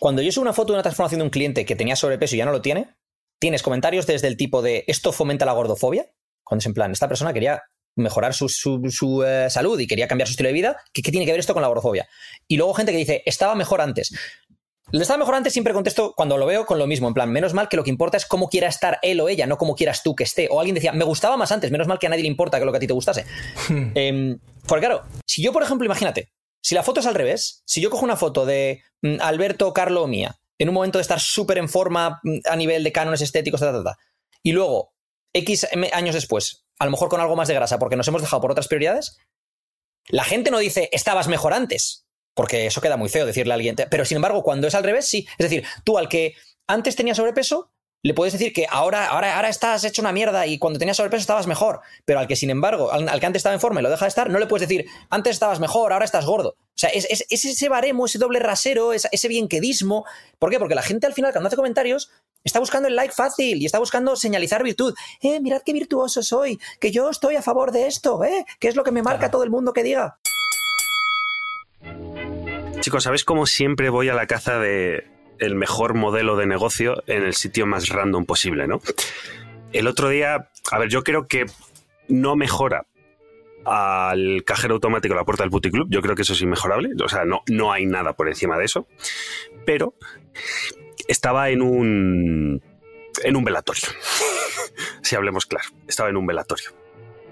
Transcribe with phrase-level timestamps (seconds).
[0.00, 2.38] cuando yo subo una foto de una transformación de un cliente que tenía sobrepeso y
[2.38, 2.96] ya no lo tiene,
[3.38, 6.06] tienes comentarios desde el tipo de esto fomenta la gordofobia,
[6.42, 7.62] cuando es en plan, esta persona quería
[7.96, 11.40] mejorar su, eh, salud y quería cambiar su estilo de vida, ¿qué, tiene que ver
[11.40, 12.08] esto con la gordofobia?
[12.48, 14.10] Y luego gente que dice, estaba mejor antes.
[14.90, 17.52] Le estaba mejor antes, siempre contesto cuando lo veo con lo mismo, en plan, menos
[17.52, 20.02] mal que lo que importa es cómo quiera estar él o ella, no cómo quieras
[20.02, 20.48] tú que esté.
[20.50, 22.64] O alguien decía, me gustaba más antes, menos mal que a nadie le importa que
[22.64, 23.26] lo que a ti te gustase.
[23.94, 24.36] eh,
[24.66, 26.30] porque claro, si yo, por ejemplo, imagínate,
[26.62, 30.02] si la foto es al revés, si yo cojo una foto de mm, Alberto, Carlo
[30.02, 33.20] o mía, en un momento de estar súper en forma mm, a nivel de cánones
[33.20, 33.62] estéticos,
[34.42, 34.94] y luego,
[35.32, 38.40] X años después, a lo mejor con algo más de grasa, porque nos hemos dejado
[38.40, 39.18] por otras prioridades,
[40.08, 43.76] la gente no dice, estabas mejor antes, porque eso queda muy feo decirle a alguien.
[43.90, 45.26] Pero sin embargo, cuando es al revés, sí.
[45.32, 46.34] Es decir, tú al que
[46.66, 47.72] antes tenía sobrepeso,
[48.02, 51.20] le puedes decir que ahora, ahora, ahora estás hecho una mierda y cuando tenías sobrepeso
[51.20, 51.80] estabas mejor.
[52.04, 54.08] Pero al que, sin embargo, al, que antes estaba en forma y lo deja de
[54.08, 56.56] estar, no le puedes decir, antes estabas mejor, ahora estás gordo.
[56.58, 60.06] O sea, es, ese baremo, ese doble rasero, ese bienquedismo.
[60.38, 60.58] ¿Por qué?
[60.58, 62.10] Porque la gente al final, cuando hace comentarios,
[62.42, 64.94] está buscando el like fácil y está buscando señalizar virtud.
[65.20, 68.46] Eh, mirad qué virtuoso soy, que yo estoy a favor de esto, ¿eh?
[68.58, 70.18] Que es lo que me marca todo el mundo que diga.
[72.80, 77.24] Chicos, ¿sabéis cómo siempre voy a la caza de el mejor modelo de negocio en
[77.24, 78.80] el sitio más random posible, ¿no?
[79.72, 81.46] El otro día, a ver, yo creo que
[82.08, 82.86] no mejora
[83.64, 85.88] al cajero automático a la puerta del Putty Club.
[85.90, 86.90] Yo creo que eso es inmejorable.
[87.02, 88.86] O sea, no, no hay nada por encima de eso.
[89.64, 89.94] Pero
[91.08, 92.62] estaba en un.
[93.22, 93.88] en un velatorio.
[95.02, 95.68] si hablemos claro.
[95.86, 96.70] Estaba en un velatorio.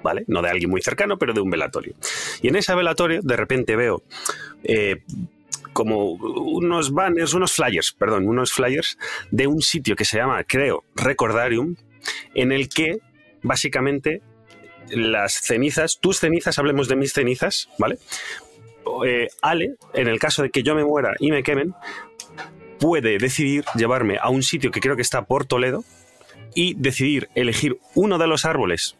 [0.03, 0.25] ¿Vale?
[0.29, 1.95] No de alguien muy cercano, pero de un velatorio.
[2.41, 4.05] Y en ese velatorio, de repente veo
[4.63, 5.03] eh,
[5.73, 8.99] como unos banners, unos flyers, perdón, unos flyers
[9.31, 11.77] de un sitio que se llama, creo, Recordarium,
[12.35, 12.99] en el que
[13.43, 14.23] básicamente
[14.91, 17.99] las cenizas, tus cenizas, hablemos de mis cenizas, ¿vale?
[19.07, 21.75] Eh, Ale, en el caso de que yo me muera y me quemen,
[22.79, 25.85] puede decidir llevarme a un sitio que creo que está por Toledo
[26.55, 28.97] y decidir elegir uno de los árboles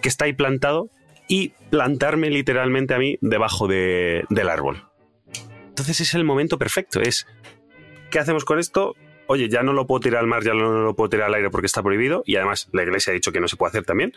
[0.00, 0.90] que está ahí plantado
[1.28, 4.85] y plantarme literalmente a mí debajo del árbol.
[5.76, 7.02] Entonces es el momento perfecto.
[7.02, 7.26] Es,
[8.10, 8.94] ¿qué hacemos con esto?
[9.26, 11.50] Oye, ya no lo puedo tirar al mar, ya no lo puedo tirar al aire
[11.50, 14.14] porque está prohibido y además la iglesia ha dicho que no se puede hacer también.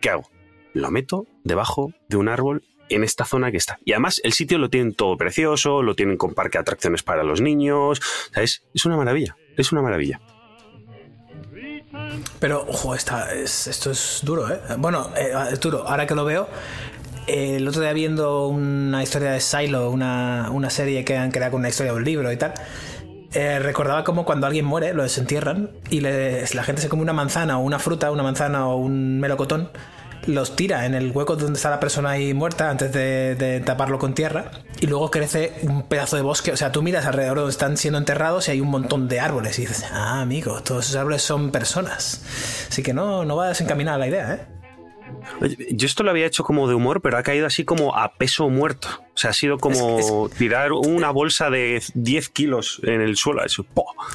[0.00, 0.30] ¿Qué hago?
[0.74, 3.80] Lo meto debajo de un árbol en esta zona que está.
[3.84, 7.24] Y además el sitio lo tienen todo precioso, lo tienen con parque de atracciones para
[7.24, 8.00] los niños.
[8.36, 10.20] es, una maravilla, es una maravilla.
[12.38, 14.60] Pero, ojo, esto es duro, ¿eh?
[14.78, 15.86] Bueno, eh, es duro.
[15.86, 16.48] Ahora que lo veo,
[17.26, 21.68] el otro día viendo una historia de Silo, una, serie que han creado con una
[21.68, 22.54] historia de un libro y tal,
[23.32, 27.58] eh, recordaba como cuando alguien muere, lo desentierran y la gente se come una manzana
[27.58, 29.70] o una fruta, una manzana o un melocotón,
[30.26, 34.14] los tira en el hueco donde está la persona ahí muerta antes de, taparlo con
[34.14, 34.50] tierra
[34.80, 36.52] y luego crece un pedazo de bosque.
[36.52, 39.58] O sea, tú miras alrededor donde están siendo enterrados y hay un montón de árboles
[39.58, 42.22] y dices, ah, amigo, todos esos árboles son personas.
[42.68, 44.61] Así que no, no va a desencaminar la idea, ¿eh?
[45.70, 48.48] Yo esto lo había hecho como de humor, pero ha caído así como a peso
[48.48, 48.88] muerto.
[49.14, 53.44] O sea, ha sido como tirar una bolsa de 10 kilos en el suelo.
[53.44, 53.66] Eso,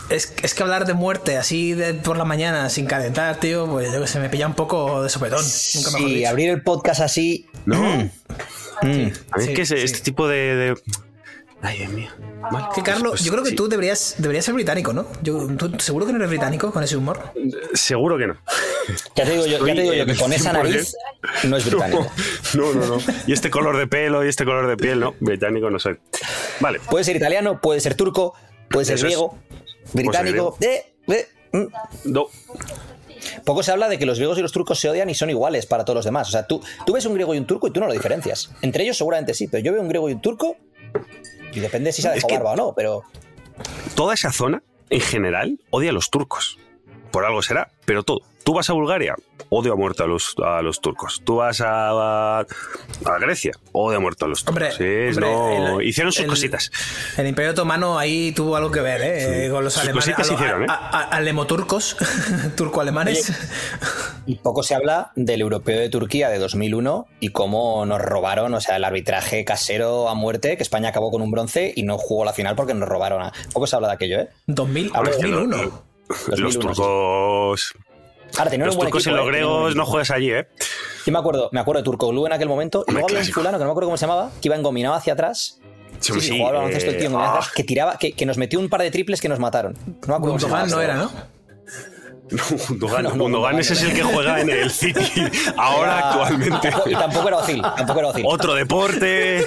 [0.10, 3.92] es, es, que hablar de muerte así de, por la mañana sin calentar, tío, pues
[3.92, 5.44] yo que se me pilla un poco de sopetón.
[5.44, 7.48] sí, abrir el podcast así.
[7.66, 7.82] No.
[7.82, 8.12] Mm.
[8.82, 9.12] Mm.
[9.32, 10.76] a mí es que este tipo de
[11.62, 12.10] Ay, Dios mío.
[12.76, 15.08] que Carlos, pues yo creo que tú deberías, deberías ser británico, ¿no?
[15.24, 15.48] Yo,
[15.80, 17.34] ¿Seguro que no eres británico con ese humor?
[17.74, 18.38] Seguro que no.
[19.16, 20.96] Ya te digo yo, ya te digo yo que con esa nariz
[21.44, 22.10] no es británico.
[22.54, 22.98] No, no, no.
[23.26, 25.16] Y este color de pelo y este color de piel, no.
[25.20, 25.98] Británico no soy.
[26.60, 26.80] Vale.
[26.80, 28.34] Puede ser italiano, puede ser turco,
[28.70, 29.38] puede ser griego,
[29.94, 30.58] británico.
[30.62, 31.66] Eh, eh, mm.
[32.06, 32.28] No.
[33.44, 35.66] Poco se habla de que los griegos y los turcos se odian y son iguales
[35.66, 36.30] para todos los demás.
[36.30, 38.52] O sea, tú, tú ves un griego y un turco y tú no lo diferencias.
[38.62, 40.56] Entre ellos seguramente sí, pero yo veo un griego y un turco
[41.58, 43.04] y depende si se ha dejado barba o no, pero.
[43.96, 46.60] Toda esa zona, en general, odia a los turcos.
[47.18, 48.22] Por algo será, pero todo.
[48.44, 49.16] Tú vas a Bulgaria,
[49.50, 51.24] odio a muerte a los, a los turcos.
[51.26, 52.46] Tú vas a, a,
[53.20, 54.80] Grecia, odio a muerte a los turcos.
[54.80, 56.72] Hombre, no, hicieron sus cositas.
[57.18, 59.50] El Imperio Otomano ahí tuvo algo que ver, ¿eh?
[59.50, 60.06] Con los sus alemanes.
[60.06, 60.68] Cositas hicieron, ¿eh?
[60.70, 61.98] Alemoturcos,
[62.56, 63.34] turco-alemanes.
[64.28, 68.62] Y poco se habla del europeo de Turquía de 2001 y cómo nos robaron, o
[68.62, 72.26] sea, el arbitraje casero a muerte, que España acabó con un bronce y no jugó
[72.26, 73.32] la final porque nos robaron.
[73.54, 74.30] Poco se habla de aquello, ¿eh?
[74.46, 75.97] 2000, 2001.
[76.38, 77.74] Los turcos.
[78.38, 80.48] Ahora, los turcos y los griegos no juegas allí, ¿eh?
[81.06, 82.84] Yo me acuerdo, me acuerdo de Turcoglu en aquel momento.
[82.88, 84.96] Y luego había un fulano que no me acuerdo cómo se llamaba, que iba engominado
[84.96, 85.60] hacia atrás.
[86.00, 87.48] Sí, sí, sí jugaba baloncesto el tío ah.
[87.56, 89.74] que tiraba, que, que, nos metió un par de triples que nos mataron.
[89.86, 91.12] No me acuerdo cómo no era, ¿no?
[92.30, 95.02] Gundogan, ese es el que juega en el City
[95.56, 96.70] ahora actualmente.
[96.86, 98.26] Y tampoco, era Ozil, tampoco era Ozil.
[98.28, 99.46] Otro deporte,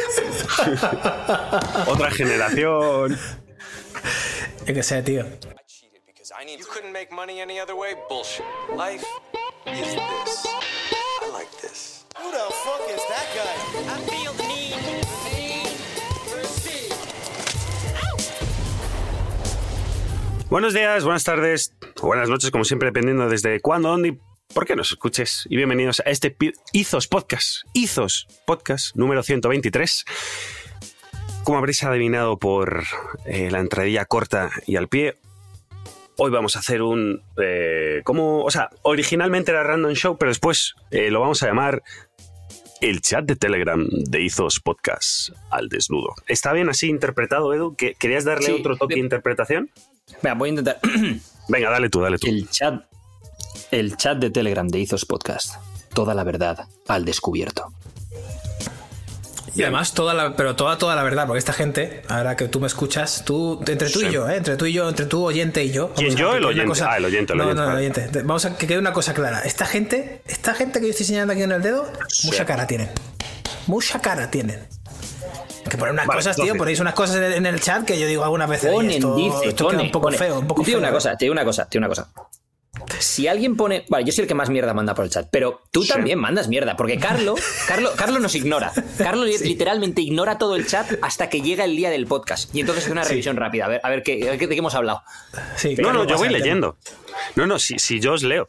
[1.86, 3.18] otra generación.
[4.66, 5.26] Es que sea, tío.
[6.48, 7.94] You couldn't make money any other way?
[8.08, 8.46] Bullshit.
[8.74, 9.04] Life
[9.66, 10.46] is this.
[11.20, 12.06] I like this.
[12.16, 13.54] Who the fuck is that guy?
[13.92, 14.74] I feel the need,
[15.28, 15.66] need.
[20.48, 24.18] Buenos días, buenas tardes, o buenas noches, como siempre, dependiendo desde cuándo, dónde y
[24.54, 25.46] por qué nos escuches.
[25.50, 26.34] Y bienvenidos a este
[26.72, 27.66] Izos Podcast.
[27.74, 30.06] Izos Podcast número 123.
[31.44, 32.84] Como habréis adivinado por
[33.26, 35.18] eh, la entradilla corta y al pie,
[36.22, 37.22] hoy vamos a hacer un...
[37.42, 41.82] eh, como, o sea, originalmente era Random Show, pero después eh, lo vamos a llamar
[42.82, 46.14] el chat de Telegram de Izos Podcast al desnudo.
[46.28, 47.74] ¿Está bien así interpretado, Edu?
[47.74, 48.52] ¿Que- ¿Querías darle Sí.
[48.52, 49.70] otro toque de interpretación?
[50.22, 50.80] Venga, voy a intentar.
[51.48, 52.26] Venga, dale tú, dale tú.
[52.28, 52.84] El chat,
[53.70, 55.54] el chat de Telegram de Izos Podcast.
[55.94, 57.72] Toda la verdad al descubierto.
[59.54, 62.60] Y además, toda la, pero toda, toda la verdad, porque esta gente, ahora que tú
[62.60, 64.06] me escuchas, tú, entre tú Sí.
[64.06, 64.36] y yo, ¿eh?
[64.36, 65.92] entre tú y yo, entre tú oyente y yo.
[65.94, 66.34] ¿Quién, yo?
[66.36, 66.82] El oyente.
[66.84, 68.00] Ah, el oyente, el no, oyente, no, el oyente.
[68.08, 69.40] Te- Vamos a que quede una cosa clara.
[69.40, 71.90] Esta gente, esta gente que yo estoy señalando aquí en el dedo,
[72.24, 72.90] mucha cara tienen.
[73.66, 74.60] Mucha cara tienen.
[75.68, 78.06] Que ponen unas Vale, cosas, tío, ponéis unas cosas en en el chat que yo
[78.06, 78.70] digo algunas veces.
[78.70, 80.18] "Oye, Ponen, esto, dice, esto queda un poco pone.
[80.18, 80.88] feo, un poco Te digo feo.
[80.88, 82.08] una cosa, te digo una cosa, te digo una cosa.
[83.00, 83.84] Si alguien pone.
[83.88, 85.88] Vale, yo soy el que más mierda manda por el chat, pero tú Sí.
[85.88, 87.34] también mandas mierda, porque Carlo,
[87.66, 88.72] Carlo, Carlo nos ignora.
[88.98, 92.54] Carlo li- literalmente ignora todo el chat hasta que llega el día del podcast.
[92.54, 93.64] Y entonces hace una revisión rápida.
[93.64, 95.02] A ver, a ver qué, de qué hemos hablado.
[95.56, 96.76] Sí, No, no, yo voy leyendo.
[97.36, 98.48] No, no, si, si yo os leo.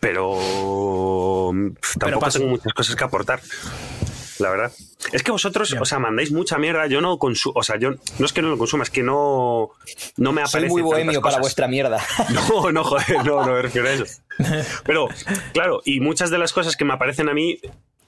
[0.00, 1.52] Pero
[1.98, 3.40] tampoco tengo muchas cosas que aportar.
[4.42, 4.72] La verdad.
[5.12, 5.80] Es que vosotros, Ya.
[5.80, 6.86] o sea, mandáis mucha mierda.
[6.86, 7.54] Yo no consumo.
[7.56, 9.70] O sea, yo no es que no lo consuma, es que no,
[10.16, 10.58] no me aparece.
[10.60, 12.00] Soy muy bohemio para vuestra mierda.
[12.48, 14.04] No, no, joder, no, no me refiero a eso.
[14.84, 15.08] Pero,
[15.52, 17.58] claro, y muchas de las cosas que me aparecen a mí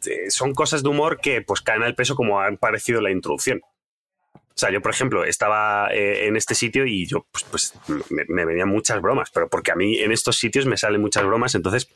[0.07, 3.61] eh, son cosas de humor que pues caen al peso como han parecido la introducción.
[4.56, 7.73] O sea, yo, por ejemplo, estaba eh, en este sitio y yo, pues, pues
[8.09, 11.25] me, me venían muchas bromas, pero porque a mí en estos sitios me salen muchas
[11.25, 11.89] bromas, entonces,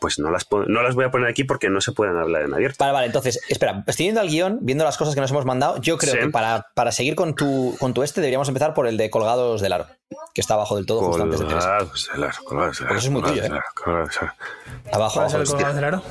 [0.00, 2.52] pues no las, no las voy a poner aquí porque no se pueden hablar en
[2.52, 2.76] abierto.
[2.78, 5.80] Vale, vale, entonces, espera, estoy viendo al guion, viendo las cosas que nos hemos mandado.
[5.80, 6.18] Yo creo Sí.
[6.20, 9.62] que para, para seguir con tu, con tu este deberíamos empezar por el de colgados
[9.62, 9.86] del aro,
[10.34, 11.68] que está abajo del todo, justo antes de Teresa.
[11.78, 13.42] Colgados del aro, colgados del Porque eso es muy tuyo, ¿eh?
[13.44, 14.34] del aro, colgados del aro.
[14.92, 15.42] Abajo, ¿Cuál es abajo.
[15.42, 16.02] el colgado del aro?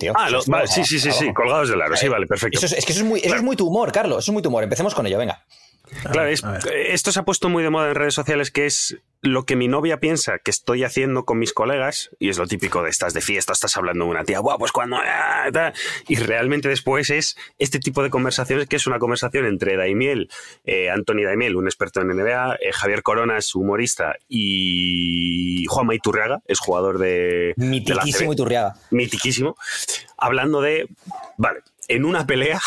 [0.00, 0.12] Tío.
[0.16, 2.58] Ah, lo- vale, sí, sí, sí, sí, colgados del aro, sí, vale, perfecto.
[2.58, 4.18] Eso es, es que eso es, muy, eso es muy tu humor, Carlos.
[4.24, 4.64] Eso es muy tu humor.
[4.64, 5.44] Empecemos con ello, venga.
[6.02, 6.42] Claro, es-
[6.86, 9.68] esto se ha puesto muy de moda en redes sociales, que es lo que mi
[9.68, 13.20] novia piensa que estoy haciendo con mis colegas, y es lo típico de estás de
[13.20, 14.96] fiesta, estás hablando con una tía, Buah, pues cuando...
[14.96, 15.74] ah, tal".
[16.08, 20.30] Y realmente después es este tipo de conversaciones, que es una conversación entre Daimiel,
[20.64, 26.58] eh, Anthony Daimiel, un experto en NBA, eh, Javier Coronas, humorista, y Juanma Iturriaga, es
[26.58, 27.52] jugador de...
[27.56, 28.74] de Mitiquísimo ACB y turriaga.
[28.90, 29.56] mitiquísimo,
[30.16, 30.88] hablando de,
[31.36, 32.58] vale, en una pelea,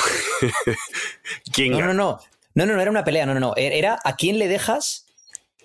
[1.52, 1.94] ¿quién No, gana?
[1.94, 2.20] no, no.
[2.56, 3.54] No, no, no era una pelea, no, no, no.
[3.56, 5.06] Era a quién le dejas.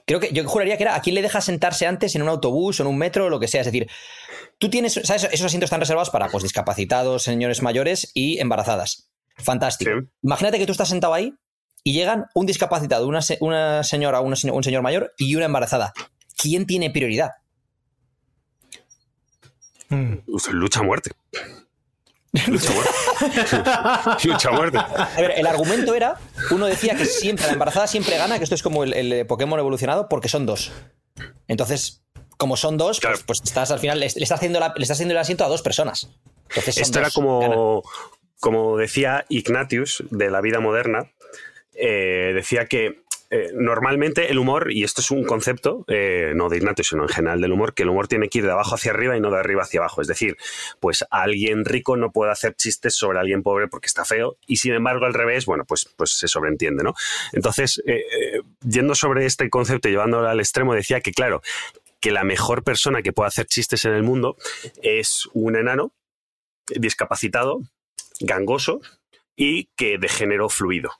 [0.07, 2.81] Creo que yo juraría que era a quién le dejas sentarse antes en un autobús
[2.81, 3.61] o en un metro o lo que sea.
[3.61, 3.89] Es decir,
[4.59, 5.25] tú tienes, ¿sabes?
[5.25, 9.11] Esos asientos están reservados para pues, discapacitados, señores mayores y embarazadas.
[9.37, 9.91] Fantástico.
[10.01, 10.07] Sí.
[10.23, 11.35] Imagínate que tú estás sentado ahí
[11.85, 15.45] y llegan un discapacitado, una, se- una señora, una se- un señor mayor y una
[15.45, 15.93] embarazada.
[16.37, 17.33] ¿Quién tiene prioridad?
[19.91, 20.15] Mm.
[20.53, 21.11] Lucha a muerte.
[22.49, 24.29] Lucha muerte.
[24.29, 24.79] Lucha muerte.
[24.79, 26.17] A ver, el argumento era,
[26.51, 29.59] uno decía que siempre, la embarazada siempre gana, que esto es como el, el Pokémon
[29.59, 30.73] evolucionado, porque son dos.
[31.49, 32.03] Entonces,
[32.37, 33.17] como son dos, Claro.
[33.17, 35.45] pues, pues estás al final, le, le estás haciendo la- le estás haciendo el asiento
[35.45, 36.09] a dos personas.
[36.51, 37.13] Entonces Esto era ganan.
[37.15, 37.83] como,
[38.41, 41.11] como decía Ignatius de la vida moderna,
[41.75, 46.57] eh, decía que eh, normalmente el humor, y esto es un concepto, eh, no de
[46.57, 48.91] Ignatius, sino en general del humor, que el humor tiene que ir de abajo hacia
[48.91, 50.01] arriba y no de arriba hacia abajo.
[50.01, 50.37] Es decir,
[50.81, 54.73] pues alguien rico no puede hacer chistes sobre alguien pobre porque está feo, y sin
[54.73, 56.95] embargo al revés, bueno, pues, pues se sobreentiende, ¿no?
[57.33, 61.43] Entonces, eh, yendo sobre este concepto y llevándolo al extremo, decía que, claro,
[62.01, 64.37] que la mejor persona que puede hacer chistes en el mundo
[64.83, 65.93] es un enano
[66.69, 67.61] discapacitado,
[68.21, 68.81] gangoso
[69.37, 70.91] y que de género fluido.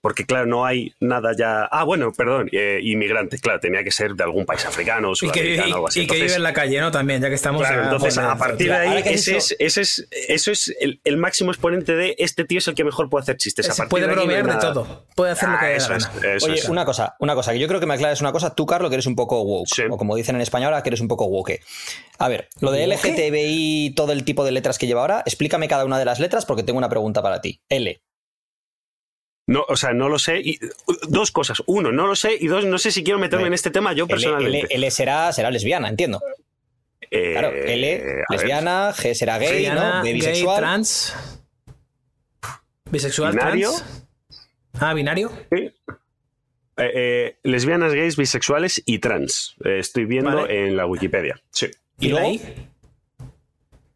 [0.00, 1.64] Porque, claro, no hay nada ya.
[1.64, 5.16] Ah, bueno, perdón, eh, inmigrante, claro, tenía que ser de algún país africano, Y que,
[5.16, 6.00] sudamericano, y- algo así.
[6.02, 6.90] y que vive en la calle, ¿no?
[6.90, 7.62] También, ya que estamos.
[7.62, 11.00] Claro, ya, entonces joder, a partir de ahí, ese es, ese es, eso es el,
[11.04, 13.68] el máximo exponente de este tío es el que mejor puede hacer chistes.
[13.80, 14.60] A puede de bromear de nada.
[14.72, 15.06] todo.
[15.14, 16.34] Puede hacer lo Ah, que dé la eso es, gana.
[16.34, 16.68] eso Oye, es.
[16.68, 18.54] una cosa, una cosa, que yo creo que me aclares una cosa.
[18.54, 19.68] Tú, Carlos, que eres un poco woke.
[19.74, 19.82] Sí.
[19.90, 21.60] O como dicen en español, ahora que eres un poco woke.
[22.18, 22.86] A ver, lo de.
[22.86, 26.44] LGTBI, todo el tipo de letras que lleva ahora, explícame cada una de las letras
[26.46, 27.60] porque tengo una pregunta para ti.
[27.68, 28.00] L.
[29.46, 30.40] No, o sea, no lo sé.
[30.40, 30.58] Y,
[31.08, 31.62] dos cosas.
[31.66, 32.36] Uno, no lo sé.
[32.40, 34.58] Y dos, no sé si quiero meterme en este tema yo personalmente.
[34.60, 36.22] L- L será, será lesbiana, entiendo.
[37.10, 38.24] Eh, Claro, L, ver.
[38.30, 40.02] lesbiana, G será gay, Lesbiana, ¿no?
[40.02, 40.56] B, gay, bisexual.
[40.60, 41.14] trans.
[42.90, 43.70] Bisexual, Binario.
[43.72, 44.06] trans.
[44.80, 45.30] Ah, binario.
[45.52, 45.70] Sí.
[46.76, 49.56] Eh, eh, lesbianas, gays, bisexuales y trans.
[49.64, 50.66] Eh, estoy viendo Vale.
[50.66, 51.40] en la Wikipedia.
[51.50, 51.66] Sí.
[52.00, 52.26] ¿Y, ¿Y luego?
[52.26, 52.68] ahí?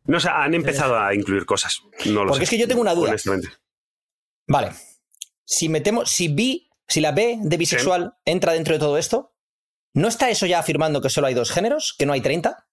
[0.04, 1.82] No, o sea, han empezado a incluir cosas.
[2.06, 3.08] No lo Porque sé, es que yo tengo una duda.
[3.10, 3.48] honestamente.
[4.46, 4.70] Vale.
[5.50, 9.32] Si metemos, si bi, si la B de bisexual entra dentro de todo esto,
[9.94, 11.94] ¿no está eso ya afirmando que solo hay dos géneros?
[11.98, 12.66] ¿Que no hay 30?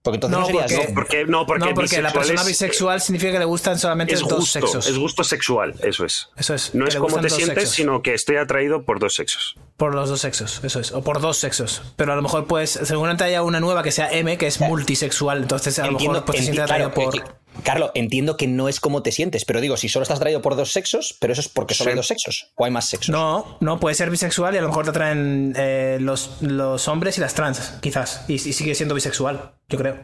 [0.00, 0.62] Porque entonces no, No, sería
[0.94, 4.20] porque- no, porque, no, porque la persona es- bisexual significa que le gustan solamente es
[4.20, 4.86] dos gusto, sexos.
[4.86, 6.30] es gusto sexual, eso es.
[6.36, 6.74] Eso es.
[6.74, 7.74] No es como te sientes, sexos.
[7.74, 9.56] sino que estoy atraído por dos sexos.
[9.76, 10.92] Por los dos sexos, eso es.
[10.92, 11.82] O por dos sexos.
[11.96, 15.42] Pero a lo mejor, pues, seguramente haya una nueva que sea M, que es multisexual.
[15.42, 17.36] Entonces, a lo mejor, pues, te sientes atraído claro, por.
[17.62, 20.56] Carlos, entiendo que no es como te sientes, pero digo, si solo estás atraído por
[20.56, 21.90] dos sexos, pero eso es porque solo Sí.
[21.92, 23.10] hay dos sexos, o hay más sexos.
[23.10, 27.18] No, no, puede ser bisexual y a lo mejor te atraen eh, los, los hombres
[27.18, 28.24] y las trans, quizás.
[28.28, 29.98] Y, y sigue siendo bisexual, yo creo.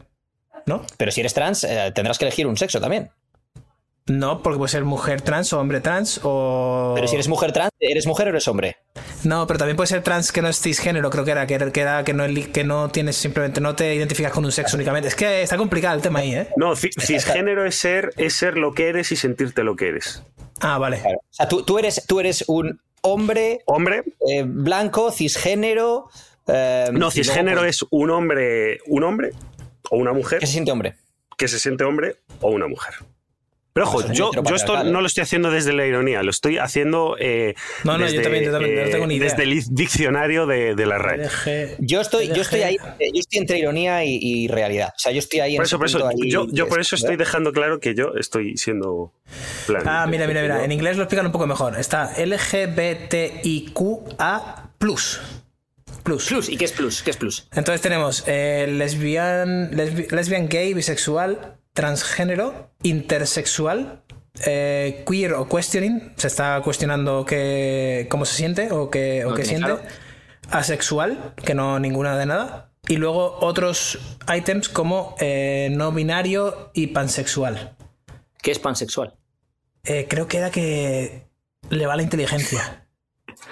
[0.66, 0.82] ¿No?
[0.96, 3.10] Pero si eres trans, eh, tendrás que elegir un sexo también.
[4.06, 6.92] No, porque puede ser mujer trans o hombre trans o.
[6.96, 8.76] Pero si eres mujer trans, ¿eres mujer o eres hombre?
[9.22, 11.70] No, pero también puede ser trans que no es cisgénero, creo que era, que era,
[11.70, 15.06] que, era- que no, que no tienes simplemente, no te identificas con un sexo únicamente.
[15.08, 16.48] Es que está complicado el tema ahí, ¿eh?
[16.56, 20.24] No, ci- cisgénero es ser, es ser lo que eres y sentirte lo que eres.
[20.60, 21.00] Ah, vale.
[21.04, 26.08] O sea, tú, tú eres, tú eres un hombre Hombre, eh, blanco, cisgénero.
[26.48, 29.30] eh, no, cisgénero pues, es un hombre, un hombre
[29.90, 30.96] o una mujer ¿Qué se siente hombre?
[31.38, 32.94] que se siente hombre o una mujer.
[33.74, 35.02] Pero ojo, yo, yo esto no ¿eh?
[35.02, 38.44] lo estoy haciendo desde la ironía, lo estoy haciendo eh, No, no, yo desde, también,
[38.44, 39.30] yo también, no tengo ni idea.
[39.30, 40.98] desde el diccionario de, de la.
[40.98, 41.76] LG.
[41.78, 44.88] Yo estoy, yo estoy ahí, yo estoy entre ironía y, y realidad.
[44.94, 46.96] O sea, yo estoy ahí en Por eso, por eso, ahí yo, yo por eso
[46.96, 49.14] estoy dejando claro que yo estoy siendo
[49.66, 49.82] plan.
[49.86, 50.64] Ah, mira, mira, mira.
[50.64, 51.78] En inglés lo explican un poco mejor.
[51.78, 52.12] Está
[53.32, 54.70] LGBTIQA.
[54.78, 55.20] Plus.
[56.02, 56.26] Plus.
[56.26, 57.02] Plus, ¿y qué es plus?
[57.02, 57.46] ¿Qué es plus?
[57.54, 64.02] Entonces tenemos eh, lesbian, lesbi- lesbian, gay, bisexual, transgénero, intersexual,
[64.46, 69.36] eh, queer o questioning, se está cuestionando qué, cómo se siente o qué, o No
[69.36, 69.82] siente, claro.
[70.50, 73.98] asexual, que no ninguna de nada, y luego otros
[74.34, 77.76] ítems como eh, no binario y pansexual.
[78.42, 79.14] ¿Qué es pansexual?
[79.84, 81.28] Eh, creo que era que
[81.70, 82.81] le va la inteligencia.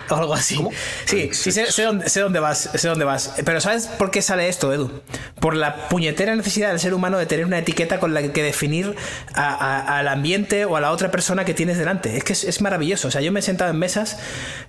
[0.09, 0.59] O algo así.
[1.05, 3.35] Sí, sí sé, sé dónde, sé dónde vas, sé dónde vas.
[3.45, 4.91] Pero ¿sabes por qué sale esto, Edu?
[5.39, 8.97] Por la puñetera necesidad del ser humano de tener una etiqueta con la que definir
[9.35, 12.17] a- a- al ambiente o a la otra persona que tienes delante.
[12.17, 13.07] Es que es, es maravilloso.
[13.09, 14.19] O sea, yo me he sentado en mesas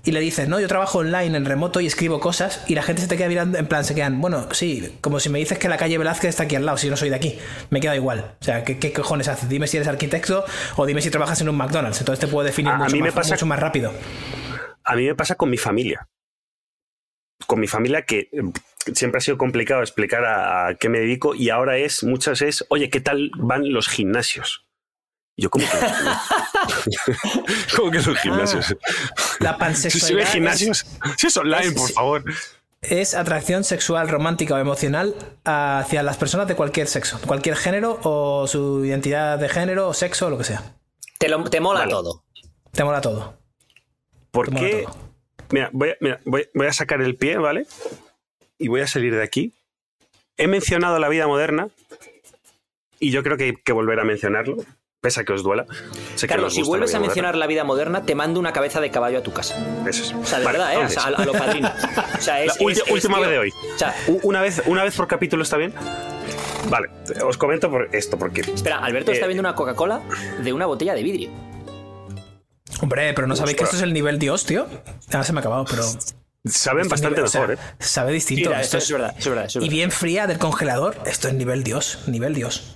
[0.03, 3.01] y le dices, no, yo trabajo online, en remoto y escribo cosas y la gente
[3.01, 5.69] se te queda mirando, en plan, se quedan, bueno, sí, como si me dices que
[5.69, 7.39] la calle Velázquez está aquí al lado, si yo no soy de aquí.
[7.71, 8.33] Me queda igual.
[8.41, 9.49] O sea, ¿qué, qué cojones haces?
[9.49, 11.99] Dime si eres arquitecto o dime si trabajas en un McDonald's.
[11.99, 13.91] Entonces te puedo definir A- a mucho, mí me más, pasa- mucho más rápido.
[14.91, 16.07] A mí me pasa con mi familia.
[17.48, 18.41] Con mi familia que eh,
[18.93, 22.65] siempre ha sido complicado explicar a, a qué me dedico y ahora es, muchas es,
[22.69, 24.67] oye, ¿qué tal van los gimnasios?
[25.36, 26.17] Y Yo, ¿cómo que gimnasios?
[27.75, 28.75] ¿Cómo que los gimnasios?
[29.39, 30.86] La Si pansexualidad se ve es- gimnasios,
[31.17, 32.24] si es online, es- por favor.
[32.81, 38.45] es atracción sexual, romántica o emocional hacia las personas de cualquier sexo, cualquier género o
[38.48, 40.75] su identidad de género o sexo o lo que sea.
[41.17, 41.91] Te, lo- te mola Vale.
[41.91, 42.24] todo.
[42.71, 43.40] Te mola todo.
[44.31, 44.83] ¿Por Te mola qué?
[44.83, 44.95] todo.
[45.51, 47.65] Mira, voy, a- mira, voy- voy a sacar el pie, ¿vale?
[48.57, 49.53] Y voy a salir de aquí.
[50.38, 51.67] He mencionado la vida moderna
[53.00, 54.55] y yo creo que hay que volver a mencionarlo,
[55.01, 55.65] pese a que os duela.
[56.15, 58.89] Sé Carlos, os si vuelves a mencionar la vida moderna, te mando una cabeza de
[58.91, 59.55] caballo a tu casa.
[59.88, 60.13] Eso es.
[60.13, 60.77] O sea, de Vale, verdad, ¿eh?
[60.77, 61.71] O entonces, sea, a, a lo padrino.
[62.17, 63.53] O sea, es, la ulti- es- es, última vez de hoy.
[63.75, 65.73] O sea, Una vez, una vez por capítulo está bien.
[66.69, 66.89] Vale,
[67.25, 70.01] os comento por esto, porque espera, Alberto Eh, está viendo una Coca-Cola
[70.41, 71.29] de una botella de vidrio.
[72.81, 74.67] Hombre, pero no sabéis que esto es el nivel Dios, tío.
[75.11, 75.83] Ahora se me ha acabado, pero.
[75.83, 76.01] saben
[76.43, 77.75] esto es bastante nivel- o sea, mejor, ¿eh?
[77.79, 78.50] Sabe distinto.
[78.50, 79.45] Mira, Esto es verdad, es verdad.
[79.45, 79.75] eso es Y verdad.
[79.77, 80.97] bien fría del congelador.
[81.05, 82.00] Esto es nivel Dios.
[82.07, 82.73] Nivel Dios.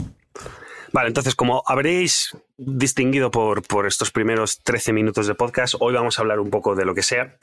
[0.93, 6.17] Vale, entonces, como habréis distinguido por, por estos primeros 13 minutos de podcast, hoy vamos
[6.17, 7.35] a hablar un poco de lo que sea.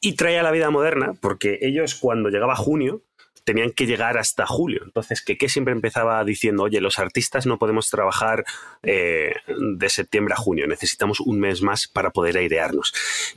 [0.00, 3.02] Y trae a la vida moderna, porque ellos cuando llegaba junio
[3.44, 4.80] tenían que llegar hasta julio.
[4.84, 8.44] Entonces, que qué siempre empezaba diciendo, oye, los artistas no podemos trabajar
[8.82, 12.92] eh, de septiembre a junio, necesitamos un mes más para poder airearnos.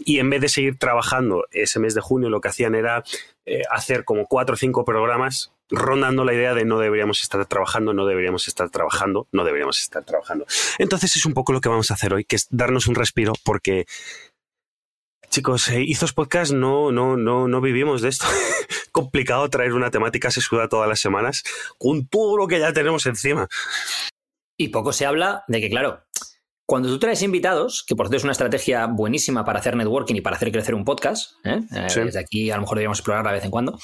[0.06, 3.04] Y en vez de seguir trabajando ese mes de junio, lo que hacían era
[3.46, 7.94] eh, hacer como cuatro o cinco programas rondando la idea de no deberíamos estar trabajando,
[7.94, 10.46] no deberíamos estar trabajando, no deberíamos estar trabajando.
[10.78, 13.34] Entonces es un poco lo que vamos a hacer hoy, que es darnos un respiro
[13.44, 13.86] porque
[15.30, 15.86] chicos, eh,
[16.16, 18.26] Podcast no, no, no, no vivimos de esto.
[18.98, 21.44] Complicado traer una temática sesuda todas las semanas
[21.78, 23.48] con todo lo que ya tenemos encima.
[24.58, 26.04] Y poco se habla de que, claro,
[26.66, 30.22] cuando tú traes invitados, que por cierto es una estrategia buenísima para hacer networking y
[30.22, 31.60] para hacer crecer un podcast, ¿eh?
[31.76, 32.00] Eh, Sí.
[32.02, 33.78] desde aquí a lo mejor deberíamos explorarla de vez en cuando.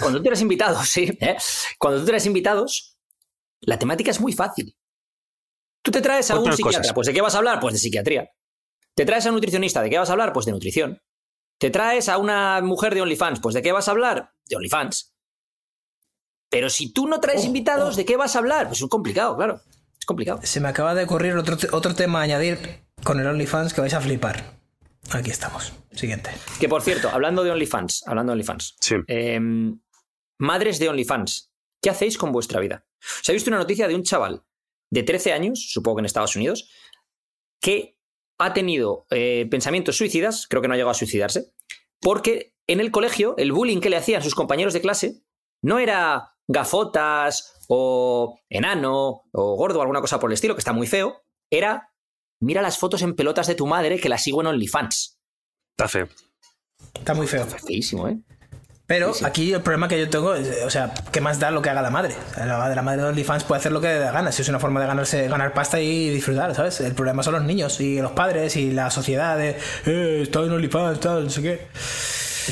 [0.00, 1.36] Cuando tú traes invitados, sí, ¿eh?
[1.78, 2.96] cuando tú traes invitados,
[3.62, 4.76] la temática es muy fácil.
[5.82, 6.94] Tú te traes a un psiquiatra, cosas.
[6.94, 7.58] pues ¿de qué vas a hablar?
[7.58, 8.30] Pues de psiquiatría.
[8.94, 10.32] Te traes a un nutricionista, ¿de qué vas a hablar?
[10.32, 11.00] Pues de nutrición.
[11.58, 14.32] Te traes a una mujer de OnlyFans, pues ¿de qué vas a hablar?
[14.46, 15.14] De OnlyFans.
[16.50, 18.68] Pero si tú no traes invitados, ¿de qué vas a hablar?
[18.68, 19.60] Pues es complicado, claro.
[19.98, 20.40] Es complicado.
[20.44, 23.80] Se me acaba de ocurrir otro, te- otro tema a añadir con el OnlyFans que
[23.80, 24.56] vais a flipar.
[25.10, 25.72] Aquí estamos.
[25.92, 26.30] Siguiente.
[26.60, 28.76] Que por cierto, hablando de OnlyFans, hablando de OnlyFans.
[28.80, 28.94] Sí.
[29.08, 29.40] eh,
[30.38, 32.86] madres de OnlyFans, ¿qué hacéis con vuestra vida?
[33.22, 34.42] ¿Se ha visto una noticia de un chaval
[34.90, 36.70] de 13 años, supongo que en Estados Unidos,
[37.60, 37.97] que
[38.38, 41.52] ha tenido eh, pensamientos suicidas, creo que no ha llegado a suicidarse,
[42.00, 45.22] porque en el colegio el bullying que le hacían sus compañeros de clase
[45.62, 50.72] no era gafotas o enano o gordo o alguna cosa por el estilo, que está
[50.72, 51.92] muy feo, era
[52.40, 55.18] mira las fotos en pelotas de tu madre que las sigo en OnlyFans.
[55.76, 56.08] Está feo.
[56.94, 57.44] Está muy feo.
[57.46, 58.18] Feísimo, ¿eh?
[58.88, 61.60] Pero aquí el problema que yo tengo es, eh, o sea, ¿qué más da lo
[61.60, 62.14] que haga la madre?
[62.30, 64.40] O sea, la, la madre de OnlyFans puede hacer lo que le dé gana, si
[64.40, 66.80] es una forma de ganarse, ganar pasta y disfrutar, ¿sabes?
[66.80, 70.52] El problema son los niños y los padres y la sociedad de, eh, está en
[70.52, 71.66] OnlyFans, tal, no sé qué.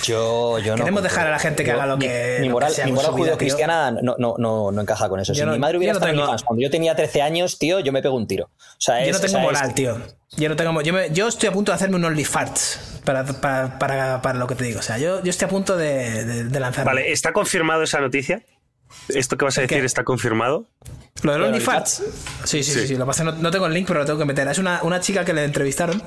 [0.04, 0.84] Yo, yo no.
[0.84, 3.90] Queremos dejar a la gente que Yo- haga lo que- Mi moral, mi moral judio-cristiana
[3.92, 5.32] no, no, no, no encaja con eso.
[5.32, 7.58] Yo si no- mi madre hubiera estado en tengo- OnlyFans cuando yo tenía 13 años,
[7.58, 8.44] tío, yo me pego un tiro.
[8.44, 9.96] O sea, Yo no tengo o sea, moral, es- tío.
[10.36, 13.78] Yo no tengo yo, me- yo estoy a punto de hacerme un OnlyFarts para, para,
[13.78, 14.80] para, para lo que te digo.
[14.80, 16.90] O sea, yo, yo estoy a punto de, de, de lanzarme.
[16.92, 18.42] Vale, ¿está confirmado esa noticia?
[19.08, 20.66] ¿Esto que vas a decir está confirmado?
[21.22, 22.02] Lo del ¿Lo del OnlyFans.
[22.44, 22.96] Sí, sí, sí, sí.
[22.96, 24.46] Lo pasa no, no tengo el link, pero lo tengo que meter.
[24.48, 26.00] Es una, una chica que le entrevistaron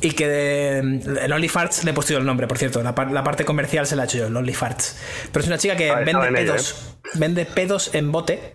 [0.00, 0.78] y que de,
[1.24, 2.82] el OnlyFarts le he puesto yo el nombre, por cierto.
[2.82, 4.96] La, par- la parte comercial se la he hecho yo, el OnlyFarts.
[5.32, 8.52] Pero es una chica que Ah, vende ello, pedos, vende pedos en bote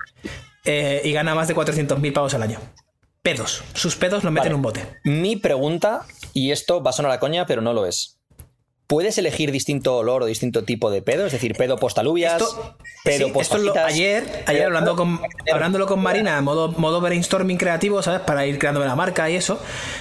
[0.65, 2.59] eh, y gana más de 400.000 pavos al año.
[3.23, 3.63] Pedos.
[3.73, 4.49] Sus pedos los mete Vale.
[4.51, 4.85] en un bote.
[5.03, 6.05] Mi pregunta,
[6.39, 8.15] y esto va a sonar a coña, pero no lo es.
[8.87, 11.27] ¿Puedes elegir distinto olor o distinto tipo de pedo?
[11.27, 15.21] Es decir, pedo postalubias, Esto, pedo sí, post esto lo- ayer, ayer hablando con,
[15.53, 18.21] hablándolo con Marina, modo, modo brainstorming creativo, ¿sabes?
[18.21, 19.59] Para ir creando la marca y eso.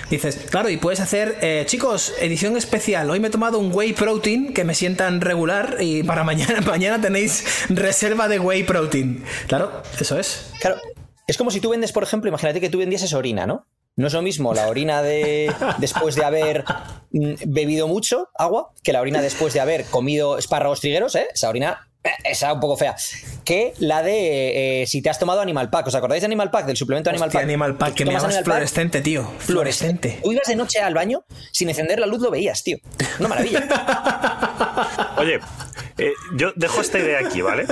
[0.09, 3.11] Dices, claro, y puedes hacer, eh, chicos, edición especial.
[3.11, 6.99] Hoy me he tomado un whey protein que me sientan regular y para mañana, mañana
[6.99, 9.23] tenéis reserva de whey protein.
[9.49, 10.50] Claro, eso es.
[10.63, 10.76] Claro,
[11.26, 13.67] es como si tú vendes, por ejemplo, imagínate que tú vendieses orina, ¿no?
[13.99, 16.65] No es lo mismo la orina de después de haber
[17.11, 21.26] mm, bebido mucho agua que la orina después de haber comido espárragos trigueros, ¿eh?
[21.34, 22.95] Esa orina, eh, esa un poco fea.
[23.45, 25.89] Que la de eh, si te has tomado Animal Pack.
[25.89, 26.67] ¿Os acordáis de Animal Pack?
[26.67, 27.49] Del suplemento Animal Hostia, Pack.
[27.49, 29.32] Animal Pack, que me tomas llamas Animal Pack, fluorescente, tío.
[29.41, 30.21] Fluorescente.
[30.23, 32.78] Tú ibas de noche al baño sin encender la luz, lo veías, tío.
[33.19, 33.67] Una maravilla.
[35.19, 35.41] Oye,
[35.99, 37.67] eh, yo dejo esta idea aquí, ¿vale?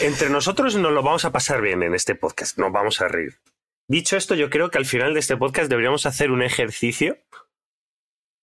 [0.00, 3.36] Entre nosotros nos lo vamos a pasar bien en este podcast, nos vamos a reír.
[3.90, 7.18] Dicho esto, yo creo que al final de este podcast deberíamos hacer un ejercicio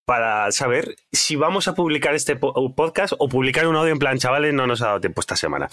[0.06, 4.18] para saber si vamos a publicar este po- podcast o publicar un audio en plan,
[4.18, 5.70] chavales, no nos ha dado tiempo esta semana.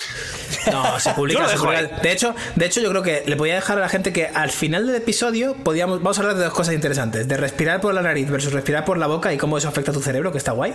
[0.71, 1.45] No, se publica.
[1.49, 1.81] se publica.
[2.01, 4.49] De hecho, de hecho, yo creo que le podía dejar a la gente que al
[4.49, 8.01] final del episodio podíamos, vamos a hablar de dos cosas interesantes: de respirar por la
[8.01, 10.53] nariz versus respirar por la boca y cómo eso afecta a tu cerebro, que está
[10.53, 10.73] guay.